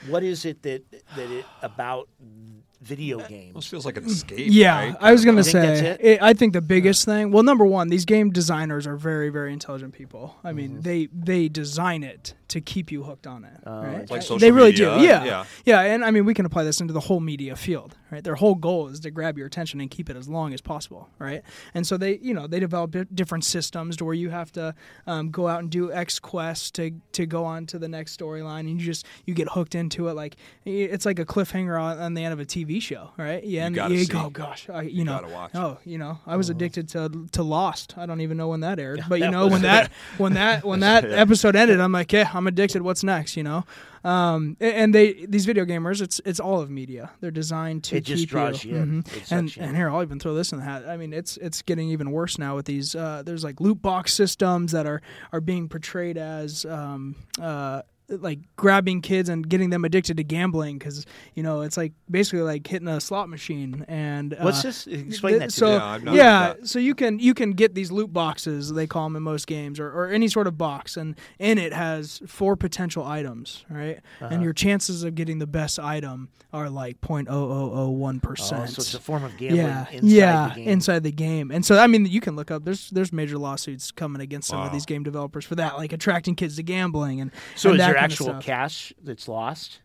What 0.09 0.23
is 0.23 0.45
it 0.45 0.63
that 0.63 0.91
that 0.91 1.31
it 1.31 1.47
about 1.63 2.09
video 2.81 3.19
games. 3.27 3.51
Almost 3.51 3.69
feels 3.69 3.87
like 3.87 3.97
an 3.97 4.05
escape. 4.07 4.47
Yeah, 4.51 4.79
right? 4.79 4.97
I 5.01 5.13
was 5.13 5.25
gonna 5.25 5.45
say. 5.45 5.97
It, 6.01 6.23
I 6.23 6.35
think 6.35 6.53
the 6.53 6.61
biggest 6.61 7.07
yeah. 7.07 7.15
thing. 7.15 7.33
Well, 7.33 7.43
number 7.43 7.65
one, 7.65 7.89
these 7.89 8.05
game 8.05 8.31
designers 8.31 8.87
are 8.87 8.97
very, 8.97 9.31
very 9.31 9.53
intelligent 9.53 9.95
people. 9.95 10.37
I 10.45 10.53
mean, 10.53 10.73
mm-hmm. 10.73 10.81
they 10.81 11.09
they 11.13 11.49
design 11.49 12.03
it 12.03 12.35
to 12.49 12.61
keep 12.61 12.93
you 12.93 13.03
hooked 13.03 13.27
on 13.27 13.45
it. 13.45 13.61
Uh, 13.67 13.71
right? 13.71 14.11
Like 14.11 14.23
social 14.23 14.39
they 14.39 14.53
really 14.53 14.71
media. 14.71 14.99
do. 14.99 15.05
Yeah. 15.05 15.25
yeah, 15.25 15.45
yeah, 15.65 15.81
and 15.81 16.05
I 16.05 16.11
mean, 16.11 16.25
we 16.25 16.35
can 16.35 16.47
apply 16.47 16.65
this 16.65 16.81
into 16.81 16.93
the 16.93 17.01
whole 17.01 17.21
media 17.21 17.57
field. 17.57 17.97
Right, 18.11 18.23
their 18.23 18.37
whole 18.37 18.55
goal 18.55 18.89
is 18.89 19.01
to 19.01 19.11
grab 19.11 19.37
your 19.37 19.49
attention 19.49 19.81
and 19.81 19.91
keep 19.91 20.09
it 20.09 20.17
as 20.17 20.29
long 20.29 20.55
as 20.55 20.61
possible. 20.61 21.09
Right, 21.19 21.43
and 21.75 21.87
so 21.87 21.97
they, 21.97 22.19
you 22.19 22.35
know, 22.35 22.47
they 22.47 22.61
develop 22.61 22.95
different 23.13 23.45
systems 23.45 23.97
to 23.97 24.05
where 24.05 24.15
you 24.15 24.31
have 24.31 24.53
to 24.53 24.75
um, 25.07 25.31
go 25.31 25.49
out 25.49 25.61
and 25.61 25.71
do 25.71 25.93
X 25.93 26.19
quest 26.19 26.75
to 26.77 26.93
to 27.13 27.27
go 27.27 27.45
on 27.45 27.67
to 27.67 27.79
the 27.79 27.89
next 27.89 28.17
storyline, 28.19 28.61
and 28.61 28.81
you 28.81 28.87
just 28.87 29.07
you 29.25 29.35
get 29.35 29.49
hooked 29.49 29.75
into 29.75 30.09
it. 30.09 30.15
Like 30.15 30.37
it's 30.65 31.07
like 31.07 31.19
a 31.19 31.25
cliffhanger 31.25 31.81
on, 31.81 31.99
on 31.99 32.15
the 32.15 32.25
end 32.25 32.33
of 32.33 32.41
a 32.41 32.45
TV 32.45 32.64
show 32.81 33.11
right? 33.17 33.43
Yeah, 33.45 33.69
you 33.69 33.81
and 33.81 33.93
you, 33.93 34.07
oh 34.15 34.31
gosh, 34.31 34.69
I, 34.69 34.83
you, 34.83 34.99
you 34.99 35.05
know, 35.05 35.49
oh, 35.55 35.79
you 35.85 35.99
know, 35.99 36.19
I 36.27 36.37
was 36.37 36.49
uh-huh. 36.49 36.57
addicted 36.57 36.89
to 36.91 37.29
to 37.33 37.43
Lost. 37.43 37.97
I 37.97 38.07
don't 38.07 38.21
even 38.21 38.37
know 38.37 38.49
when 38.49 38.61
that 38.61 38.79
aired, 38.79 39.03
but 39.09 39.21
you 39.21 39.31
know, 39.31 39.47
when 39.47 39.63
that 39.63 39.91
when 40.19 40.35
that 40.35 40.65
when 40.65 40.81
that 40.81 41.05
episode 41.05 41.57
ended, 41.57 41.81
I'm 41.81 41.93
like, 41.93 42.13
yeah, 42.13 42.31
I'm 42.33 42.47
addicted. 42.47 42.83
What's 42.83 43.05
next? 43.05 43.37
You 43.37 43.43
know, 43.45 43.65
um, 44.05 44.57
and 44.61 44.95
they 44.95 45.25
these 45.27 45.47
video 45.47 45.65
gamers, 45.65 46.03
it's 46.03 46.21
it's 46.25 46.39
all 46.39 46.61
of 46.61 46.71
media. 46.71 47.11
They're 47.21 47.31
designed 47.31 47.85
to 47.85 47.97
it 47.97 48.05
keep 48.05 48.31
you. 48.31 48.37
Mm-hmm. 48.37 49.35
And 49.35 49.55
and 49.59 49.77
here, 49.77 49.89
I'll 49.89 50.03
even 50.03 50.21
throw 50.21 50.35
this 50.35 50.53
in 50.53 50.59
the 50.59 50.65
hat. 50.65 50.87
I 50.87 50.99
mean, 50.99 51.13
it's 51.15 51.39
it's 51.39 51.63
getting 51.63 51.89
even 51.89 52.11
worse 52.11 52.39
now 52.39 52.55
with 52.55 52.67
these. 52.67 52.95
Uh, 52.95 53.23
there's 53.25 53.45
like 53.45 53.61
loot 53.61 53.81
box 53.81 54.13
systems 54.13 54.73
that 54.73 54.87
are 54.87 55.01
are 55.33 55.41
being 55.41 55.69
portrayed 55.69 56.19
as 56.19 56.67
um, 56.67 57.17
uh, 57.41 57.83
like 58.09 58.39
grabbing 58.57 59.01
kids 59.01 59.29
and 59.31 59.49
getting 59.49 59.71
them 59.71 59.85
addicted 59.85 60.19
to 60.19 60.25
gambling 60.25 60.79
because 60.79 61.07
you 61.35 61.43
know 61.43 61.63
it's 61.63 61.77
like 61.77 61.93
basically 62.11 62.43
like 62.43 62.67
hitting 62.67 62.89
a 62.89 63.01
slot 63.01 63.31
machine 63.31 63.85
and 63.89 64.35
uh, 64.35 64.39
what's 64.43 64.63
this 64.63 64.87
explain 64.87 65.39
that 65.39 65.51
to 65.51 65.57
so 65.57 65.99
me. 65.99 66.13
yeah, 66.13 66.15
yeah 66.15 66.55
so 66.65 66.79
you 66.79 66.95
can 66.95 67.19
you 67.19 67.33
can 67.33 67.53
get 67.53 67.75
these 67.75 67.91
loot 67.91 68.13
boxes 68.13 68.73
they 68.75 68.87
call 68.87 69.05
them 69.05 69.17
in 69.17 69.23
most 69.23 69.47
games 69.47 69.81
or, 69.81 69.89
or 69.89 70.09
any 70.09 70.29
sort 70.29 70.47
of 70.47 70.59
box 70.59 70.99
and 70.99 71.17
in 71.39 71.57
it 71.57 71.73
has 71.73 72.21
four 72.27 72.57
potential 72.57 73.05
items 73.05 73.65
right 73.71 74.01
uh-huh. 74.21 74.29
and 74.31 74.43
your 74.43 74.53
chances 74.53 75.03
of 75.03 75.15
getting 75.15 75.39
the 75.39 75.47
best 75.47 75.79
item 75.79 76.29
are 76.53 76.69
like 76.69 77.01
0.0001 77.01 78.23
percent 78.23 78.63
oh, 78.63 78.67
so 78.67 78.81
it's 78.81 78.95
a 78.95 79.01
form 79.01 79.25
of 79.25 79.35
gambling 79.39 79.65
yeah 79.65 79.87
inside 79.91 80.09
yeah 80.09 80.49
the 80.49 80.55
game. 80.57 80.69
inside 80.69 81.03
the 81.03 81.13
game 81.13 81.51
and 81.51 81.65
so 81.65 81.79
I 81.79 81.87
mean 81.87 82.05
you 82.05 82.21
can 82.21 82.37
look 82.37 82.51
up 82.51 82.67
there's 82.67 82.91
there's 82.91 83.15
major 83.15 83.39
lawsuits 83.39 83.91
coming 83.91 84.21
against 84.21 84.49
some 84.49 84.59
wow. 84.59 84.67
of 84.67 84.73
these 84.73 84.85
game 84.85 85.03
developers 85.03 85.47
for 85.47 85.55
that 85.55 85.79
like 85.79 85.95
attracting 85.95 86.35
kids 86.35 86.57
to 86.57 86.63
gambling 86.63 87.23
and 87.23 87.31
so 87.57 87.71
and 87.71 87.94
actual 87.97 88.35
cash 88.41 88.93
that's 89.03 89.29
lost? 89.29 89.81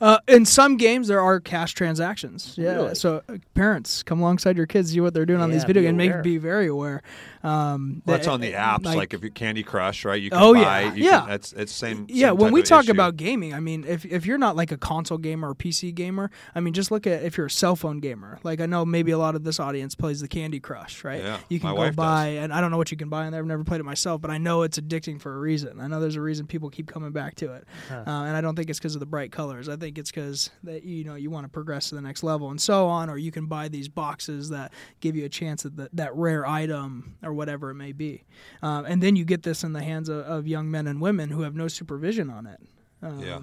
Uh, 0.00 0.18
in 0.28 0.44
some 0.44 0.76
games, 0.76 1.08
there 1.08 1.20
are 1.20 1.40
cash 1.40 1.74
transactions. 1.74 2.54
Yeah, 2.56 2.74
really? 2.74 2.94
so 2.94 3.22
uh, 3.28 3.36
parents 3.54 4.02
come 4.02 4.20
alongside 4.20 4.56
your 4.56 4.66
kids, 4.66 4.92
see 4.92 5.00
what 5.00 5.14
they're 5.14 5.26
doing 5.26 5.38
yeah, 5.38 5.44
on 5.44 5.50
these 5.50 5.64
video 5.64 5.82
games, 5.82 5.96
make 5.96 6.22
be 6.22 6.38
very 6.38 6.66
aware. 6.66 7.02
Um, 7.44 8.02
well, 8.06 8.16
that's 8.16 8.26
on 8.26 8.40
the 8.40 8.52
apps, 8.52 8.84
like, 8.84 8.96
like, 8.96 9.14
if 9.14 9.22
you 9.22 9.30
Candy 9.30 9.62
Crush, 9.62 10.06
right? 10.06 10.20
You 10.20 10.30
can 10.30 10.40
oh, 10.42 10.54
buy, 10.54 10.82
yeah, 10.82 10.92
yeah. 10.94 11.20
Can, 11.20 11.28
that's 11.28 11.52
it's 11.52 11.72
same. 11.72 12.06
Yeah, 12.08 12.28
same 12.28 12.38
when 12.38 12.52
we 12.52 12.62
talk 12.62 12.84
issue. 12.84 12.92
about 12.92 13.16
gaming, 13.16 13.52
I 13.52 13.60
mean, 13.60 13.84
if 13.86 14.06
if 14.06 14.24
you're 14.24 14.38
not 14.38 14.56
like 14.56 14.72
a 14.72 14.78
console 14.78 15.18
gamer 15.18 15.50
or 15.50 15.54
PC 15.54 15.94
gamer, 15.94 16.30
I 16.54 16.60
mean, 16.60 16.72
just 16.72 16.90
look 16.90 17.06
at 17.06 17.22
if 17.22 17.36
you're 17.36 17.46
a 17.46 17.50
cell 17.50 17.76
phone 17.76 18.00
gamer. 18.00 18.38
Like 18.42 18.62
I 18.62 18.66
know 18.66 18.86
maybe 18.86 19.10
a 19.10 19.18
lot 19.18 19.34
of 19.34 19.44
this 19.44 19.60
audience 19.60 19.94
plays 19.94 20.22
the 20.22 20.28
Candy 20.28 20.58
Crush, 20.58 21.04
right? 21.04 21.22
Yeah, 21.22 21.38
you 21.50 21.60
can 21.60 21.74
go 21.74 21.90
buy, 21.92 22.34
does. 22.34 22.44
and 22.44 22.52
I 22.54 22.62
don't 22.62 22.70
know 22.70 22.78
what 22.78 22.90
you 22.90 22.96
can 22.96 23.10
buy 23.10 23.26
in 23.26 23.32
there. 23.32 23.42
I've 23.42 23.46
never 23.46 23.62
played 23.62 23.80
it 23.80 23.84
myself, 23.84 24.22
but 24.22 24.30
I 24.30 24.38
know 24.38 24.62
it's 24.62 24.78
addicting 24.78 25.20
for 25.20 25.34
a 25.34 25.38
reason. 25.38 25.80
I 25.80 25.86
know 25.86 26.00
there's 26.00 26.16
a 26.16 26.22
reason 26.22 26.46
people 26.46 26.70
keep 26.70 26.86
coming 26.86 27.12
back 27.12 27.34
to 27.36 27.52
it, 27.52 27.66
huh. 27.90 28.04
uh, 28.06 28.24
and 28.24 28.34
I 28.34 28.40
don't 28.40 28.56
think 28.56 28.70
it's 28.70 28.78
because 28.78 28.94
of 28.94 29.00
the 29.00 29.06
bright 29.06 29.32
colors. 29.32 29.68
I 29.68 29.76
think 29.76 29.83
it's 29.98 30.10
because 30.10 30.50
that 30.62 30.84
you 30.84 31.04
know 31.04 31.14
you 31.14 31.30
want 31.30 31.44
to 31.44 31.48
progress 31.48 31.88
to 31.90 31.94
the 31.94 32.00
next 32.00 32.22
level 32.22 32.50
and 32.50 32.60
so 32.60 32.86
on, 32.86 33.10
or 33.10 33.18
you 33.18 33.30
can 33.30 33.46
buy 33.46 33.68
these 33.68 33.88
boxes 33.88 34.48
that 34.50 34.72
give 35.00 35.16
you 35.16 35.24
a 35.24 35.28
chance 35.28 35.64
at 35.64 35.76
the, 35.76 35.88
that 35.92 36.14
rare 36.14 36.46
item 36.46 37.16
or 37.22 37.32
whatever 37.32 37.70
it 37.70 37.74
may 37.74 37.92
be. 37.92 38.24
Um, 38.62 38.84
and 38.86 39.02
then 39.02 39.16
you 39.16 39.24
get 39.24 39.42
this 39.42 39.64
in 39.64 39.72
the 39.72 39.82
hands 39.82 40.08
of, 40.08 40.18
of, 40.20 40.46
young 40.46 40.70
men 40.70 40.86
and 40.86 41.00
women 41.00 41.30
who 41.30 41.42
have 41.42 41.54
no 41.54 41.68
supervision 41.68 42.30
on 42.30 42.46
it. 42.46 42.60
Um, 43.02 43.20
yeah. 43.20 43.40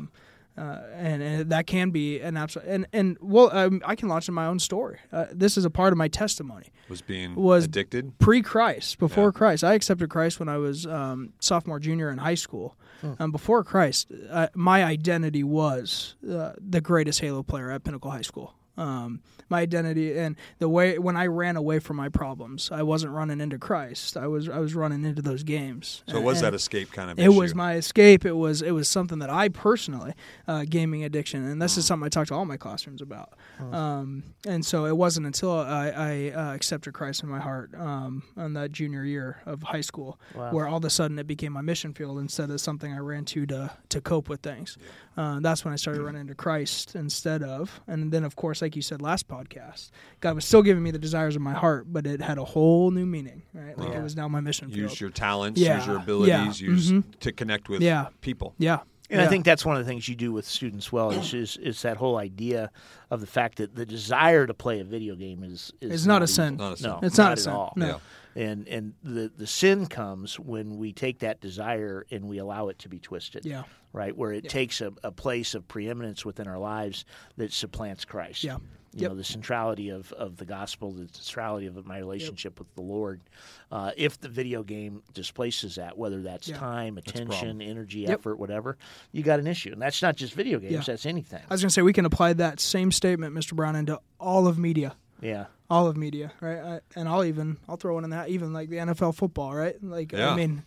Uh, 0.58 0.82
and, 0.94 1.24
and 1.24 1.50
that 1.50 1.66
can 1.66 1.92
be 1.92 2.20
an 2.20 2.36
absolute 2.36 2.68
and 2.68 2.86
and 2.92 3.18
well 3.22 3.50
um, 3.56 3.82
I 3.86 3.96
can 3.96 4.10
launch 4.10 4.28
in 4.28 4.34
my 4.34 4.46
own 4.48 4.60
story. 4.60 5.00
Uh, 5.12 5.26
this 5.32 5.56
is 5.58 5.64
a 5.64 5.70
part 5.70 5.94
of 5.94 5.98
my 5.98 6.10
testimony. 6.10 6.68
Was 6.90 7.02
being 7.02 7.36
Was 7.36 7.66
addicted. 7.66 8.20
Pre 8.20 8.42
Christ, 8.42 9.00
before 9.00 9.28
Yeah. 9.28 9.32
Christ, 9.32 9.64
I 9.64 9.76
accepted 9.76 10.10
Christ 10.10 10.40
when 10.42 10.50
I 10.50 10.58
was 10.58 10.86
um, 10.86 11.32
sophomore, 11.40 11.80
junior 11.80 12.10
in 12.12 12.18
high 12.18 12.36
school. 12.36 12.76
Hmm. 13.00 13.14
Um, 13.18 13.32
before 13.32 13.64
Christ, 13.64 14.12
uh, 14.30 14.48
my 14.54 14.84
identity 14.84 15.44
was 15.44 16.16
uh, 16.30 16.52
the 16.60 16.82
greatest 16.82 17.22
Halo 17.22 17.44
player 17.44 17.72
at 17.72 17.84
Pinnacle 17.86 18.12
High 18.12 18.22
School. 18.22 18.54
Um, 18.78 19.22
my 19.50 19.60
identity 19.60 20.18
and 20.18 20.38
the 20.60 20.70
way 20.70 20.98
when 20.98 21.18
I 21.18 21.28
ran 21.28 21.58
away 21.58 21.80
from 21.80 21.98
my 21.98 22.08
problems, 22.10 22.72
I 22.72 22.84
wasn't 22.84 23.14
running 23.14 23.42
into 23.42 23.60
Christ. 23.60 24.16
I 24.16 24.28
was 24.28 24.48
I 24.48 24.60
was 24.60 24.74
running 24.74 25.04
into 25.04 25.22
those 25.22 25.44
games. 25.44 26.04
So 26.08 26.18
it 26.18 26.24
was 26.24 26.42
that 26.42 26.54
escape 26.54 26.92
kind 26.92 27.12
of 27.12 27.20
it 27.20 27.24
issue. 27.24 27.34
was 27.34 27.54
my 27.54 27.76
escape. 27.76 28.26
It 28.26 28.34
was 28.34 28.62
it 28.62 28.72
was 28.72 28.88
something 28.88 29.20
that 29.20 29.30
I 29.30 29.50
personally 29.50 30.14
uh, 30.48 30.66
gaming 30.70 31.04
addiction, 31.04 31.46
and 31.46 31.62
this 31.62 31.78
is 31.78 31.86
something 31.86 32.06
I 32.06 32.10
talk 32.10 32.28
to 32.28 32.34
all 32.34 32.46
my 32.46 32.58
classrooms 32.58 33.02
about. 33.02 33.34
Um, 33.72 34.24
and 34.48 34.66
so 34.66 34.86
it 34.86 34.98
wasn't 34.98 35.28
until 35.28 35.52
I, 35.52 35.90
I 35.90 36.32
uh, 36.32 36.56
accepted 36.56 36.94
Christ 36.94 37.22
in 37.24 37.30
my 37.30 37.40
heart 37.40 37.72
um, 37.78 38.24
on 38.36 38.54
that 38.54 38.72
junior 38.72 39.04
year 39.04 39.42
of 39.46 39.62
high 39.62 39.82
school, 39.82 40.20
where 40.34 40.68
all 40.68 40.78
of 40.78 40.86
a 40.86 40.90
sudden 40.90 41.20
it 41.20 41.28
became 41.28 41.54
my 41.54 41.62
mission 41.62 41.94
field 41.94 42.18
instead 42.20 42.50
of 42.50 42.60
something 42.60 42.92
I 42.92 43.00
ran 43.00 43.26
to 43.26 43.46
to 43.48 43.72
to 43.90 44.02
cope 44.02 44.30
with 44.30 44.42
things. 44.42 44.78
Uh, 45.18 45.40
that's 45.42 45.66
when 45.66 45.74
I 45.74 45.78
started 45.78 46.02
running 46.02 46.22
into 46.22 46.36
Christ 46.36 46.96
instead 46.96 47.44
of, 47.44 47.82
and 47.86 48.12
then 48.12 48.24
of 48.24 48.36
course, 48.36 48.61
like 48.62 48.76
you 48.76 48.82
said 48.82 49.02
last 49.02 49.28
podcast, 49.28 49.90
God 50.20 50.36
was 50.36 50.46
still 50.46 50.62
giving 50.62 50.84
me 50.84 50.92
the 50.92 51.00
desires 51.00 51.36
of 51.36 51.42
my 51.42 51.54
heart, 51.54 51.92
but 51.92 52.06
it 52.06 52.22
had 52.22 52.38
a 52.38 52.46
whole 52.46 52.92
new 52.92 53.06
meaning. 53.06 53.42
Right, 53.54 53.78
like 53.78 53.94
it 53.94 54.02
was 54.02 54.16
now 54.16 54.28
my 54.28 54.42
mission 54.42 54.68
field. 54.70 54.78
use 54.92 55.02
your 55.02 55.10
talents, 55.10 55.60
Yeah, 55.60 55.78
use 55.78 55.88
your 55.88 55.98
yeah, 55.98 56.04
abilities, 56.04 56.62
use 56.62 56.92
mhm. 56.92 57.04
to 57.20 57.32
connect 57.32 57.70
with 57.70 57.82
Yeah. 57.82 58.08
people. 58.22 58.54
yeah. 58.58 58.80
And 59.10 59.20
yeah. 59.20 59.26
I 59.26 59.30
think 59.30 59.44
that's 59.44 59.66
one 59.66 59.76
of 59.76 59.84
the 59.84 59.90
things 59.92 60.08
you 60.08 60.16
do 60.16 60.32
with 60.32 60.46
students 60.48 60.90
well 60.90 61.12
is, 61.12 61.34
is 61.34 61.58
is 61.58 61.82
that 61.82 61.98
whole 61.98 62.18
idea 62.18 62.72
of 63.10 63.20
the 63.20 63.28
fact 63.28 63.58
that 63.58 63.76
the 63.76 63.86
desire 63.86 64.48
to 64.48 64.54
play 64.54 64.80
a 64.80 64.86
video 64.86 65.16
game 65.16 65.44
is 65.44 65.74
is 65.82 65.92
It's 65.92 66.06
not 66.06 66.22
a 66.24 66.28
sin. 66.28 66.56
Not 66.56 66.74
a 66.74 66.78
sin. 66.78 66.92
No, 66.92 67.00
It's 67.04 67.18
not 67.18 67.30
a 67.30 67.32
at 67.34 67.40
sin. 67.40 67.52
all. 67.52 67.74
No. 67.76 68.00
Yeah. 68.36 68.44
And 68.44 68.68
and 68.68 68.94
the 69.04 69.32
the 69.36 69.48
sin 69.48 69.88
comes 69.88 70.40
when 70.40 70.78
we 70.78 70.94
take 70.94 71.20
that 71.20 71.42
desire 71.42 72.06
and 72.12 72.26
we 72.28 72.38
allow 72.38 72.70
it 72.70 72.80
to 72.80 72.90
be 72.90 73.00
twisted. 73.00 73.46
Yeah. 73.46 73.64
Right, 73.94 74.16
where 74.16 74.32
it 74.32 74.48
takes 74.48 74.80
a, 74.80 74.94
a 75.04 75.12
place 75.12 75.54
of 75.54 75.68
preeminence 75.68 76.24
within 76.24 76.48
our 76.48 76.58
lives 76.58 77.04
that 77.36 77.52
supplants 77.52 78.06
Christ. 78.06 78.44
Yeah. 78.44 78.58
You 78.94 79.04
Yep. 79.04 79.12
know, 79.12 79.16
the 79.18 79.24
centrality 79.24 79.90
of, 79.90 80.12
of 80.14 80.36
the 80.38 80.44
gospel, 80.46 80.92
the 80.92 81.08
centrality 81.14 81.66
of 81.68 81.86
my 81.86 81.98
relationship 81.98 82.58
with 82.60 82.74
the 82.76 82.82
Lord. 82.82 83.22
Uh, 83.72 83.92
if 83.96 84.20
the 84.20 84.28
video 84.28 84.64
game 84.64 85.02
displaces 85.14 85.76
that, 85.76 85.98
whether 85.98 86.22
that's 86.22 86.48
Yeah. 86.50 86.58
time, 86.58 86.98
attention, 86.98 87.62
energy, 87.62 88.00
Yep. 88.02 88.10
effort, 88.20 88.36
whatever, 88.40 88.78
you 89.14 89.24
got 89.24 89.40
an 89.40 89.48
issue. 89.48 89.72
And 89.74 89.82
that's 89.82 90.02
not 90.02 90.16
just 90.18 90.34
video 90.34 90.60
games, 90.60 90.72
Yeah. 90.74 90.82
that's 90.86 91.06
anything. 91.06 91.40
I 91.50 91.54
was 91.54 91.62
going 91.62 91.70
to 91.70 91.74
say 91.74 91.82
we 91.82 91.94
can 91.94 92.06
apply 92.06 92.34
that 92.34 92.60
same 92.62 92.92
statement, 92.94 93.34
Mr. 93.36 93.54
Brown, 93.56 93.76
into 93.78 94.00
all 94.20 94.46
of 94.48 94.58
media. 94.58 94.96
Yeah. 95.22 95.46
All 95.70 95.88
of 95.88 95.96
media, 95.96 96.32
right? 96.42 96.60
I, 96.60 96.80
and 97.00 97.08
I'll 97.08 97.24
even 97.24 97.58
I'll 97.70 97.78
throw 97.78 97.98
it 98.00 98.04
in 98.04 98.10
that 98.10 98.30
even 98.30 98.52
like 98.54 98.70
the 98.70 98.78
NFL 98.78 99.16
football, 99.16 99.54
right? 99.54 99.76
Like 99.84 100.12
Yeah. 100.12 100.32
I 100.32 100.36
mean, 100.36 100.64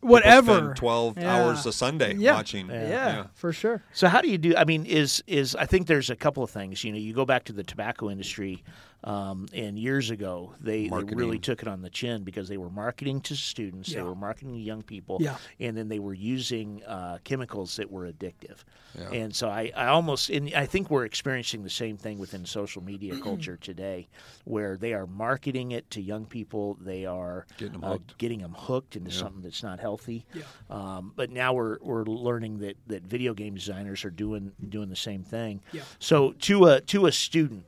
whatever. 0.00 0.54
spend 0.58 0.76
Twelve 0.76 1.16
Yeah. 1.16 1.34
hours 1.34 1.64
a 1.66 1.72
Sunday 1.72 2.14
Yeah. 2.16 2.34
watching. 2.34 2.68
yeah, 2.68 3.26
for 3.34 3.52
sure. 3.52 3.82
So 3.92 4.08
how 4.08 4.20
do 4.20 4.28
you 4.28 4.38
do? 4.38 4.54
I 4.56 4.64
mean, 4.64 4.84
is 4.84 5.22
is 5.26 5.54
I 5.56 5.64
think 5.66 5.86
there's 5.86 6.10
a 6.10 6.16
couple 6.16 6.42
of 6.42 6.50
things. 6.50 6.84
You 6.84 6.92
know, 6.92 6.98
you 6.98 7.14
go 7.14 7.24
back 7.24 7.44
to 7.44 7.52
the 7.52 7.62
tobacco 7.62 8.10
industry, 8.10 8.62
um, 9.04 9.46
and 9.52 9.78
years 9.78 10.10
ago 10.10 10.54
they, 10.60 10.88
they 10.88 11.14
really 11.14 11.38
took 11.38 11.62
it 11.62 11.68
on 11.68 11.82
the 11.82 11.90
chin 11.90 12.22
because 12.22 12.48
they 12.48 12.56
were 12.56 12.70
marketing 12.70 13.20
to 13.22 13.34
students, 13.36 13.92
they 13.92 14.02
were 14.02 14.14
marketing 14.14 14.52
to 14.54 14.60
young 14.60 14.82
people, 14.82 15.18
Yeah. 15.20 15.36
and 15.60 15.76
then 15.76 15.88
they 15.88 15.98
were 15.98 16.14
using 16.14 16.82
uh, 16.84 17.18
chemicals 17.24 17.76
that 17.76 17.90
were 17.90 18.10
addictive. 18.10 18.58
Yeah. 18.98 19.08
And 19.10 19.34
so 19.34 19.48
I, 19.48 19.72
I 19.74 19.86
almost, 19.86 20.28
and 20.30 20.52
I 20.54 20.66
think 20.66 20.90
we're 20.90 21.04
experiencing 21.06 21.62
the 21.62 21.70
same 21.70 21.96
thing 21.96 22.18
within 22.18 22.44
social 22.44 22.82
media 22.82 23.16
culture 23.22 23.56
today, 23.56 24.08
where 24.44 24.76
they 24.76 24.92
are 24.92 25.06
marketing 25.06 25.72
it 25.72 25.88
to 25.90 26.00
young 26.02 26.26
people. 26.26 26.76
They 26.80 27.06
are 27.06 27.46
Getting 27.56 27.76
'em 27.76 27.84
uh, 27.84 27.88
hooked. 27.92 28.18
getting 28.18 28.40
them 28.40 28.54
hooked 28.56 28.96
into 28.96 29.10
something 29.10 29.40
that's 29.42 29.62
not 29.62 29.80
healthy. 29.80 30.26
Yeah. 30.34 30.42
Um, 30.68 31.12
but 31.16 31.30
now 31.30 31.54
we're 31.54 31.78
we're 31.80 32.04
learning 32.04 32.58
that, 32.58 32.76
that 32.88 33.02
video 33.04 33.32
game 33.34 33.54
designers 33.54 34.04
are 34.04 34.10
doing 34.10 34.52
doing 34.68 34.90
the 34.90 34.96
same 34.96 35.22
thing. 35.24 35.62
Yeah. 35.72 35.82
So 35.98 36.32
to 36.32 36.66
a 36.66 36.80
to 36.82 37.06
a 37.06 37.12
student, 37.12 37.64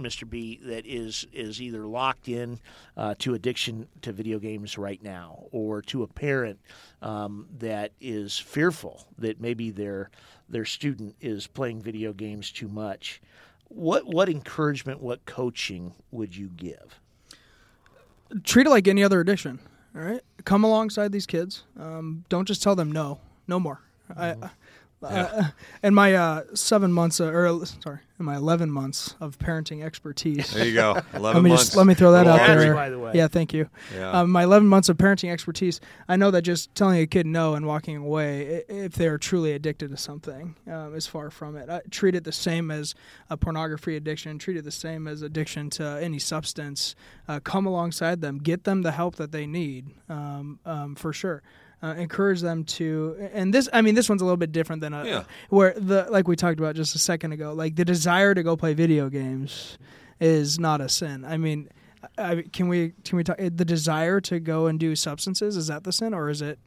Mr. 0.00 0.28
B, 0.28 0.60
that 0.64 0.86
is 0.86 1.26
is 1.32 1.60
either 1.60 1.86
locked 1.86 2.28
in 2.28 2.58
uh, 2.96 3.14
to 3.18 3.34
addiction 3.34 3.86
to 4.02 4.12
video 4.12 4.38
games 4.38 4.78
right 4.78 5.02
now, 5.02 5.44
or 5.52 5.82
to 5.82 6.02
a 6.02 6.06
parent 6.06 6.58
um, 7.02 7.46
that 7.58 7.92
is 8.00 8.38
fearful 8.38 9.06
that 9.18 9.40
maybe 9.40 9.70
their 9.70 10.10
their 10.48 10.64
student 10.64 11.14
is 11.20 11.46
playing 11.46 11.80
video 11.80 12.12
games 12.12 12.50
too 12.50 12.68
much. 12.68 13.20
What 13.68 14.06
what 14.06 14.28
encouragement, 14.28 15.00
what 15.00 15.24
coaching 15.26 15.94
would 16.10 16.34
you 16.34 16.48
give? 16.48 17.00
Treat 18.44 18.66
it 18.66 18.70
like 18.70 18.88
any 18.88 19.02
other 19.02 19.20
addiction. 19.20 19.60
All 19.94 20.02
right, 20.02 20.22
come 20.44 20.62
alongside 20.64 21.10
these 21.12 21.26
kids. 21.26 21.64
Um, 21.78 22.24
don't 22.28 22.46
just 22.46 22.62
tell 22.62 22.76
them 22.76 22.92
no, 22.92 23.18
no 23.48 23.58
more. 23.58 23.80
I, 24.16 24.36
uh, 25.02 25.44
in 25.82 25.94
my 25.94 26.14
uh, 26.14 26.42
seven 26.54 26.92
months, 26.92 27.20
uh, 27.20 27.26
or 27.26 27.64
sorry, 27.64 28.00
in 28.18 28.26
my 28.26 28.36
eleven 28.36 28.70
months 28.70 29.14
of 29.20 29.38
parenting 29.38 29.82
expertise, 29.82 30.50
There 30.52 30.66
you 30.66 30.74
go. 30.74 31.00
Eleven 31.14 31.22
let 31.22 31.42
me 31.42 31.48
months. 31.50 31.64
just 31.64 31.76
let 31.76 31.86
me 31.86 31.94
throw 31.94 32.12
that 32.12 32.26
out 32.26 32.46
there. 32.46 32.74
by 32.74 32.90
the 32.90 32.98
way. 32.98 33.12
Yeah, 33.14 33.28
thank 33.28 33.54
you. 33.54 33.68
Yeah. 33.94 34.10
Um, 34.10 34.30
my 34.30 34.42
11 34.44 34.68
months 34.68 34.88
of 34.90 34.98
parenting 34.98 35.30
expertise, 35.32 35.80
I 36.08 36.16
know 36.16 36.30
that 36.30 36.42
just 36.42 36.74
telling 36.74 37.00
a 37.00 37.06
kid 37.06 37.26
no 37.26 37.54
and 37.54 37.66
walking 37.66 37.96
away, 37.96 38.62
if 38.68 38.92
they're 38.92 39.16
truly 39.18 39.52
addicted 39.52 39.90
to 39.90 39.96
something, 39.96 40.54
um, 40.70 40.94
is 40.94 41.06
far 41.06 41.30
from 41.30 41.56
it. 41.56 41.70
I 41.70 41.80
treat 41.90 42.14
it 42.14 42.24
the 42.24 42.32
same 42.32 42.70
as 42.70 42.94
a 43.30 43.36
pornography 43.38 43.96
addiction. 43.96 44.38
Treat 44.38 44.58
it 44.58 44.64
the 44.64 44.70
same 44.70 45.08
as 45.08 45.22
addiction 45.22 45.70
to 45.70 45.98
any 46.02 46.18
substance. 46.18 46.94
Uh, 47.26 47.40
come 47.40 47.64
alongside 47.66 48.20
them, 48.20 48.38
get 48.38 48.64
them 48.64 48.82
the 48.82 48.92
help 48.92 49.16
that 49.16 49.32
they 49.32 49.46
need, 49.46 49.86
um, 50.10 50.58
um, 50.66 50.94
for 50.94 51.12
sure. 51.12 51.42
Uh, 51.82 51.94
encourage 51.96 52.42
them 52.42 52.62
to, 52.62 53.16
and 53.32 53.54
this, 53.54 53.66
I 53.72 53.80
mean, 53.80 53.94
this 53.94 54.06
one's 54.06 54.20
a 54.20 54.24
little 54.26 54.36
bit 54.36 54.52
different 54.52 54.82
than 54.82 54.92
a, 54.92 55.02
Yeah. 55.06 55.24
where 55.48 55.72
the 55.74 56.06
like 56.10 56.28
we 56.28 56.36
talked 56.36 56.60
about 56.60 56.76
just 56.76 56.94
a 56.94 56.98
second 56.98 57.32
ago, 57.32 57.54
like 57.54 57.74
the 57.76 57.86
desire 57.86 58.34
to 58.34 58.42
go 58.42 58.54
play 58.54 58.74
video 58.74 59.08
games 59.08 59.78
is 60.20 60.58
not 60.58 60.82
a 60.82 60.90
sin. 60.90 61.24
I 61.24 61.38
mean, 61.38 61.70
I, 62.18 62.44
can 62.52 62.68
we 62.68 62.92
can 63.04 63.16
we 63.16 63.24
talk 63.24 63.38
the 63.38 63.64
desire 63.64 64.20
to 64.20 64.38
go 64.40 64.66
and 64.66 64.78
do 64.78 64.94
substances? 64.94 65.56
Is 65.56 65.68
that 65.68 65.84
the 65.84 65.92
sin, 65.92 66.12
or 66.12 66.28
is 66.28 66.42
it 66.42 66.58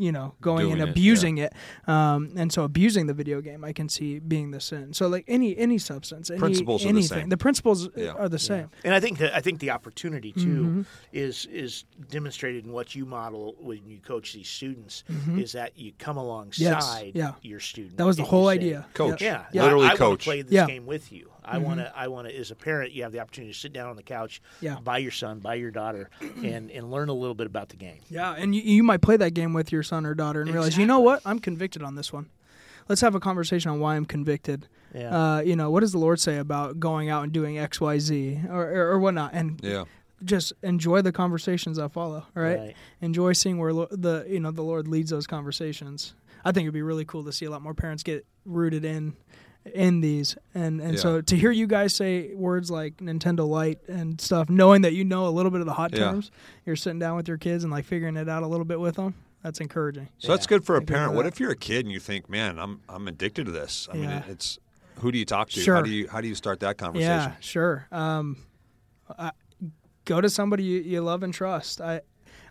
you 0.00 0.12
know 0.12 0.34
going 0.40 0.66
Doing 0.68 0.80
and 0.80 0.88
it, 0.88 0.88
abusing 0.90 1.38
it? 1.38 1.52
Um, 1.86 2.32
and 2.36 2.52
so 2.52 2.64
abusing 2.64 3.06
the 3.06 3.14
video 3.14 3.40
game, 3.40 3.64
I 3.64 3.72
can 3.72 3.88
see 3.88 4.18
being 4.18 4.50
the 4.50 4.60
sin. 4.60 4.92
So 4.94 5.06
like 5.08 5.24
any 5.28 5.56
any 5.56 5.78
substance, 5.78 6.30
any, 6.30 6.38
Principles 6.40 6.82
are 6.82 6.84
the 6.84 6.88
anything, 6.90 7.18
same. 7.20 7.28
the 7.28 7.36
principles 7.36 7.88
Yeah. 7.96 8.12
are 8.12 8.28
the 8.28 8.38
same. 8.38 8.70
And 8.84 8.94
I 8.94 9.00
think 9.00 9.18
that, 9.18 9.34
I 9.36 9.40
think 9.40 9.60
the 9.60 9.70
opportunity 9.70 10.32
too 10.32 10.40
Mm-hmm. 10.64 10.82
is 11.12 11.46
is 11.52 11.84
demonstrated 12.10 12.64
in 12.64 12.72
what 12.72 12.94
you 12.94 13.04
model 13.06 13.54
when 13.60 13.80
you 13.88 13.98
coach 14.00 14.32
these 14.32 14.48
students 14.48 15.04
is 15.36 15.52
that 15.52 15.78
you 15.78 15.92
come 15.98 16.16
alongside 16.16 17.12
yeah. 17.14 17.32
your 17.42 17.60
student. 17.60 17.96
That 17.98 18.06
was 18.06 18.16
the 18.16 18.24
whole 18.24 18.52
you 18.52 18.60
say, 18.60 18.64
idea. 18.66 18.86
Coach. 18.94 19.20
Yeah, 19.22 19.44
Yeah. 19.52 19.64
Literally 19.64 19.88
I, 19.88 19.92
I 19.92 19.96
coach. 19.96 20.24
play 20.24 20.42
this 20.42 20.52
Yeah. 20.52 20.66
game 20.66 20.86
with 20.86 21.12
you. 21.12 21.30
I 21.44 21.58
want 21.58 21.80
to. 21.80 21.92
I 21.96 22.08
want 22.08 22.28
to. 22.28 22.36
As 22.36 22.50
a 22.50 22.54
parent, 22.54 22.92
you 22.92 23.02
have 23.02 23.12
the 23.12 23.20
opportunity 23.20 23.52
to 23.52 23.58
sit 23.58 23.72
down 23.72 23.88
on 23.88 23.96
the 23.96 24.02
couch 24.02 24.40
Yeah. 24.60 24.76
by 24.82 24.98
your 24.98 25.10
son, 25.12 25.38
by 25.40 25.54
your 25.56 25.70
daughter, 25.70 26.10
and 26.20 26.70
and 26.70 26.90
learn 26.90 27.08
a 27.08 27.12
little 27.14 27.34
bit 27.34 27.46
about 27.46 27.68
the 27.70 27.76
game. 27.76 27.98
Yeah, 28.08 28.34
and 28.36 28.54
you, 28.54 28.62
you 28.62 28.82
might 28.82 29.00
play 29.02 29.16
that 29.16 29.34
game 29.34 29.52
with 29.52 29.72
your 29.72 29.82
son 29.82 30.06
or 30.06 30.14
daughter 30.14 30.40
and 30.42 30.50
realize, 30.50 30.76
you 30.78 30.86
know 30.86 31.00
what, 31.00 31.22
I'm 31.24 31.38
convicted 31.38 31.82
on 31.82 31.94
this 31.94 32.12
one. 32.12 32.28
Let's 32.88 33.00
have 33.02 33.14
a 33.14 33.20
conversation 33.20 33.70
on 33.70 33.78
why 33.80 33.96
I'm 33.96 34.04
convicted. 34.04 34.66
Yeah. 34.94 35.16
Uh, 35.36 35.40
you 35.40 35.54
know, 35.54 35.70
what 35.70 35.80
does 35.80 35.92
the 35.92 35.98
Lord 35.98 36.18
say 36.18 36.38
about 36.38 36.80
going 36.80 37.08
out 37.08 37.22
and 37.22 37.32
doing 37.32 37.56
X, 37.58 37.80
Y, 37.80 37.98
Z, 38.00 38.40
or, 38.48 38.64
or, 38.68 38.90
or 38.92 38.98
whatnot, 38.98 39.30
and 39.32 39.60
Yeah. 39.62 39.84
just 40.24 40.52
enjoy 40.64 41.00
the 41.00 41.12
conversations 41.12 41.76
that 41.76 41.92
follow. 41.92 42.26
all 42.36 42.42
Right? 42.42 42.58
Right. 42.58 42.76
Enjoy 43.00 43.32
seeing 43.32 43.58
where 43.58 43.72
lo- 43.72 43.86
the 43.90 44.24
you 44.28 44.40
know 44.40 44.50
the 44.50 44.62
Lord 44.62 44.88
leads 44.88 45.10
those 45.10 45.26
conversations. 45.28 46.14
I 46.44 46.52
think 46.52 46.64
it'd 46.64 46.74
be 46.74 46.82
really 46.82 47.04
cool 47.04 47.22
to 47.24 47.32
see 47.32 47.44
a 47.44 47.50
lot 47.50 47.62
more 47.62 47.74
parents 47.74 48.02
get 48.02 48.24
rooted 48.46 48.84
in 48.84 49.14
in 49.74 50.00
these 50.00 50.36
and 50.54 50.80
and 50.80 50.98
so 50.98 51.20
to 51.20 51.36
hear 51.36 51.50
you 51.50 51.66
guys 51.66 51.94
say 51.94 52.34
words 52.34 52.70
like 52.70 52.96
Nintendo 52.98 53.48
Lite 53.48 53.80
and 53.88 54.20
stuff 54.20 54.48
knowing 54.50 54.82
that 54.82 54.92
you 54.94 55.04
know 55.04 55.26
a 55.26 55.30
little 55.30 55.50
bit 55.50 55.60
of 55.60 55.66
the 55.66 55.72
hot 55.72 55.92
Yeah. 55.92 56.10
terms 56.10 56.30
you're 56.66 56.76
sitting 56.76 56.98
down 56.98 57.16
with 57.16 57.28
your 57.28 57.38
kids 57.38 57.64
and 57.64 57.72
like 57.72 57.84
figuring 57.84 58.16
it 58.16 58.28
out 58.28 58.42
a 58.42 58.46
little 58.46 58.64
bit 58.64 58.78
with 58.80 58.96
them 58.96 59.14
that's 59.42 59.60
encouraging 59.60 60.08
So 60.18 60.28
that's 60.28 60.46
good 60.46 60.64
for 60.64 60.76
a 60.76 60.82
parent. 60.82 61.14
What 61.14 61.26
if 61.26 61.40
you're 61.40 61.50
a 61.52 61.56
kid 61.56 61.86
and 61.86 61.92
you 61.92 61.98
think, 62.00 62.28
"Man, 62.28 62.58
I'm 62.58 62.80
I'm 62.88 63.08
addicted 63.08 63.46
to 63.46 63.52
this." 63.52 63.88
I 63.90 63.96
mean, 63.96 64.10
it's 64.28 64.58
who 64.98 65.10
do 65.10 65.16
you 65.18 65.24
talk 65.24 65.48
to? 65.50 65.60
sure. 65.60 65.76
How 65.76 65.82
do 65.82 65.90
you 65.90 66.08
how 66.08 66.20
do 66.20 66.28
you 66.28 66.34
start 66.34 66.60
that 66.60 66.76
conversation? 66.76 67.08
Yeah, 67.10 67.32
sure. 67.40 67.86
Um, 67.90 68.36
I, 69.18 69.30
go 70.04 70.20
to 70.20 70.28
somebody 70.28 70.64
you, 70.64 70.80
you 70.80 71.00
love 71.00 71.22
and 71.22 71.32
trust. 71.32 71.80
I, 71.80 72.00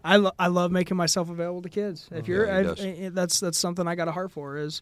I, 0.03 0.15
lo- 0.15 0.31
I 0.39 0.47
love 0.47 0.71
making 0.71 0.97
myself 0.97 1.29
available 1.29 1.61
to 1.61 1.69
kids. 1.69 2.07
If 2.11 2.27
you're, 2.27 2.45
Yeah, 2.47 2.73
I- 2.77 3.05
I- 3.05 3.09
that's 3.09 3.39
that's 3.39 3.59
something 3.59 3.87
I 3.87 3.93
got 3.95 4.07
a 4.07 4.11
heart 4.11 4.31
for. 4.31 4.57
Is 4.57 4.81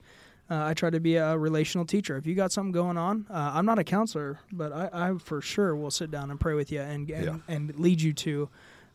uh, 0.50 0.66
I 0.66 0.74
try 0.74 0.90
to 0.90 1.00
be 1.00 1.16
a 1.18 1.38
relational 1.38 1.86
teacher. 1.86 2.18
If 2.18 2.26
you 2.26 2.36
got 2.36 2.52
something 2.52 2.72
going 2.72 2.98
on, 2.98 3.26
uh, 3.30 3.52
I'm 3.54 3.66
not 3.66 3.80
a 3.80 3.84
counselor, 3.84 4.40
but 4.52 4.72
I, 4.72 4.90
I 4.94 5.14
for 5.18 5.42
sure 5.42 5.76
will 5.76 5.92
sit 5.92 6.10
down 6.12 6.32
and 6.32 6.40
pray 6.40 6.54
with 6.54 6.72
you 6.72 6.82
and 6.82 7.10
and, 7.10 7.26
Yeah. 7.26 7.38
and 7.48 7.76
lead 7.80 8.02
you 8.02 8.14
to. 8.14 8.50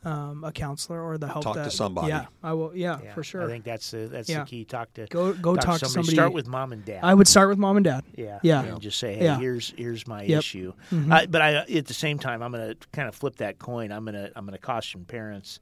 um, 0.04 0.42
a 0.42 0.50
counselor 0.50 1.00
or 1.00 1.16
the 1.16 1.28
help 1.28 1.44
Talk 1.44 1.54
to 1.54 1.70
somebody. 1.70 2.08
Yeah, 2.08 2.26
I 2.42 2.54
will. 2.54 2.74
Yeah, 2.74 2.98
Yeah, 3.04 3.14
for 3.14 3.22
sure. 3.22 3.44
I 3.44 3.46
think 3.46 3.62
that's 3.62 3.92
the 3.92 4.08
that's 4.08 4.28
Yeah. 4.28 4.40
the 4.40 4.46
key. 4.50 4.64
Talk 4.64 4.92
to 4.94 5.06
Go- 5.06 5.32
go 5.32 5.54
talk 5.54 5.78
to 5.78 5.86
somebody. 5.86 6.16
Start 6.16 6.32
with 6.32 6.48
mom 6.48 6.72
and 6.72 6.84
dad. 6.84 7.04
I 7.04 7.14
would 7.14 7.28
start 7.28 7.48
with 7.48 7.56
mom 7.58 7.76
and 7.76 7.84
dad. 7.84 8.02
Yeah, 8.16 8.40
Yeah. 8.42 8.64
And 8.64 8.80
just 8.80 8.98
say, 8.98 9.14
hey, 9.14 9.24
Yeah. 9.26 9.38
here's 9.38 9.72
here's 9.76 10.04
my 10.08 10.24
Yep. 10.24 10.38
issue. 10.40 10.72
Mhm. 10.90 11.12
Uh, 11.12 11.26
but 11.26 11.40
I, 11.40 11.54
at 11.78 11.86
the 11.86 11.94
same 11.94 12.18
time, 12.18 12.42
I'm 12.42 12.50
going 12.50 12.74
to 12.74 12.88
kind 12.90 13.06
of 13.08 13.14
flip 13.14 13.36
that 13.36 13.60
coin. 13.60 13.92
I'm 13.92 14.04
going 14.04 14.16
to 14.16 14.32
I'm 14.34 14.44
going 14.44 14.58
to 14.58 14.66
caution 14.66 15.04
parents. 15.04 15.60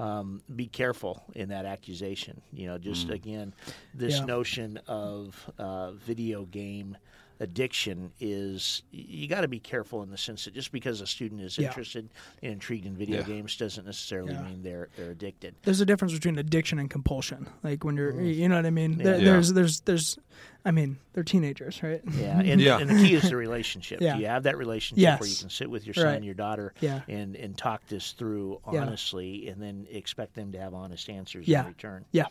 Um, 0.00 0.40
be 0.56 0.66
careful 0.66 1.22
in 1.34 1.50
that 1.50 1.66
accusation. 1.66 2.40
You 2.52 2.66
know, 2.68 2.78
just 2.78 3.08
Mm. 3.08 3.14
again, 3.14 3.54
this 3.92 4.18
Yeah. 4.20 4.24
notion 4.24 4.78
of 4.86 5.50
uh, 5.58 5.92
video 5.92 6.46
game 6.46 6.96
addiction 7.40 8.12
is 8.20 8.82
you 8.90 9.26
got 9.26 9.40
to 9.40 9.48
be 9.48 9.58
careful 9.58 10.02
in 10.02 10.10
the 10.10 10.18
sense 10.18 10.44
that 10.44 10.54
just 10.54 10.70
because 10.72 11.00
a 11.00 11.06
student 11.06 11.40
is 11.40 11.56
Yeah. 11.58 11.68
interested 11.68 12.08
and 12.42 12.52
intrigued 12.52 12.86
in 12.86 12.96
video 12.96 13.18
Yeah. 13.20 13.26
games 13.26 13.56
doesn't 13.56 13.86
necessarily 13.86 14.34
Yeah. 14.34 14.42
mean 14.42 14.62
they're 14.62 14.88
they're 14.96 15.10
addicted. 15.10 15.54
There's 15.62 15.80
a 15.80 15.86
difference 15.86 16.12
between 16.12 16.38
addiction 16.38 16.78
and 16.78 16.90
compulsion. 16.90 17.48
Like 17.62 17.82
when 17.82 17.96
you're, 17.96 18.12
mm. 18.12 18.34
you 18.34 18.48
know 18.48 18.56
what 18.56 18.66
I 18.66 18.70
mean. 18.70 18.98
There, 18.98 19.16
Yeah. 19.18 19.24
There's, 19.24 19.52
there's, 19.54 19.80
there's. 19.80 20.18
I 20.64 20.70
mean, 20.72 20.98
they're 21.14 21.24
teenagers, 21.24 21.82
right? 21.82 22.02
Yeah, 22.18 22.38
and, 22.40 22.60
Yeah. 22.60 22.78
and 22.78 22.90
the 22.90 22.94
key 22.94 23.14
is 23.14 23.30
the 23.30 23.36
relationship. 23.36 24.00
Yeah. 24.02 24.14
Do 24.16 24.20
you 24.20 24.26
have 24.26 24.42
that 24.42 24.58
relationship 24.58 25.18
where 25.20 25.28
you 25.28 25.36
can 25.36 25.48
sit 25.48 25.70
with 25.70 25.86
your 25.86 25.94
son, 25.94 26.04
Right. 26.04 26.22
your 26.22 26.34
daughter, 26.34 26.74
Yeah. 26.80 27.00
and 27.08 27.34
and 27.36 27.56
talk 27.56 27.86
this 27.86 28.12
through 28.12 28.60
Yeah. 28.70 28.82
honestly, 28.82 29.48
and 29.48 29.62
then 29.62 29.86
expect 29.90 30.34
them 30.34 30.52
to 30.52 30.58
have 30.60 30.74
honest 30.74 31.08
answers 31.08 31.48
Yeah. 31.48 31.62
in 31.62 31.68
return. 31.68 32.04
Yeah. 32.12 32.26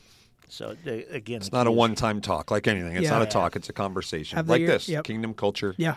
So 0.50 0.76
the, 0.84 1.06
again, 1.14 1.38
It's 1.38 1.52
not 1.52 1.68
a 1.68 1.72
one-time 1.72 2.22
talk 2.22 2.52
like 2.52 2.68
anything. 2.68 2.96
It's 2.96 3.04
Yeah. 3.04 3.12
not 3.12 3.22
a 3.22 3.26
Yeah. 3.26 3.30
talk. 3.30 3.56
It's 3.56 3.70
a 3.70 3.74
conversation 3.74 4.36
Have 4.38 4.50
like 4.50 4.62
they- 4.62 4.66
this. 4.68 4.90
yep. 4.90 5.04
Kingdom 5.06 5.34
culture 5.34 5.76
Yeah. 5.78 5.96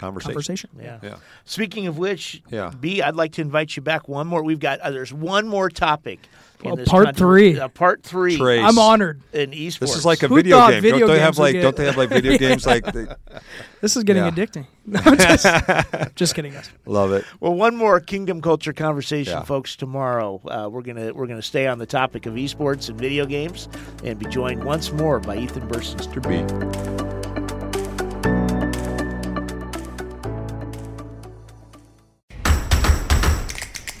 Conversation. 0.00 0.32
Conversation. 0.32 0.70
Yeah. 0.80 0.98
Yeah. 1.02 1.16
Speaking 1.44 1.86
of 1.86 1.98
which, 1.98 2.42
Yeah. 2.50 2.72
B, 2.80 3.02
I'd 3.02 3.14
like 3.16 3.32
to 3.32 3.42
invite 3.42 3.76
you 3.76 3.82
back 3.82 4.08
one 4.08 4.26
more. 4.26 4.42
We've 4.42 4.58
got 4.60 4.80
uh, 4.80 4.90
there's 4.90 5.12
one 5.12 5.46
more 5.46 5.68
topic. 5.70 6.20
Well, 6.62 6.76
part 6.76 7.06
country- 7.06 7.18
three. 7.18 7.58
Uh, 7.58 7.68
part 7.68 8.02
three. 8.02 8.36
Trace. 8.36 8.62
I'm 8.62 8.78
honored. 8.78 9.22
In 9.32 9.52
esports. 9.52 9.78
This 9.78 9.96
is 9.96 10.04
like 10.04 10.22
a 10.22 10.28
Who 10.28 10.34
video 10.36 10.68
game. 10.68 10.82
video 10.82 11.06
don't 11.06 11.16
they 11.16 11.20
have 11.20 11.38
like 11.38 11.52
get- 11.54 11.62
don't 11.62 11.74
they 11.76 11.86
have 11.86 11.96
like 11.96 12.10
video 12.10 12.36
games 12.46 12.66
like 12.66 12.84
they, 12.84 13.06
This 13.80 13.96
is 13.96 14.04
getting 14.04 14.24
Yeah. 14.24 14.30
addicting. 14.30 14.66
No, 14.90 15.00
just, 15.14 15.46
just 16.16 16.34
kidding, 16.34 16.52
guys. 16.52 16.68
love 16.84 17.12
it. 17.12 17.24
Well, 17.38 17.54
one 17.54 17.76
more 17.76 18.00
kingdom 18.00 18.40
culture 18.42 18.72
conversation, 18.72 19.34
Yeah. 19.34 19.42
folks. 19.44 19.76
Tomorrow, 19.76 20.40
uh, 20.46 20.68
we're 20.68 20.82
gonna 20.82 21.12
we're 21.14 21.28
gonna 21.28 21.40
stay 21.42 21.66
on 21.68 21.78
the 21.78 21.86
topic 21.86 22.26
of 22.26 22.34
esports 22.34 22.88
and 22.88 22.98
video 22.98 23.24
games, 23.24 23.68
and 24.04 24.18
be 24.18 24.26
joined 24.26 24.64
once 24.64 24.90
more 24.92 25.20
by 25.20 25.36
Ethan 25.38 25.68
Burson. 25.68 25.98
Mr. 26.00 26.20
B. 27.00 27.09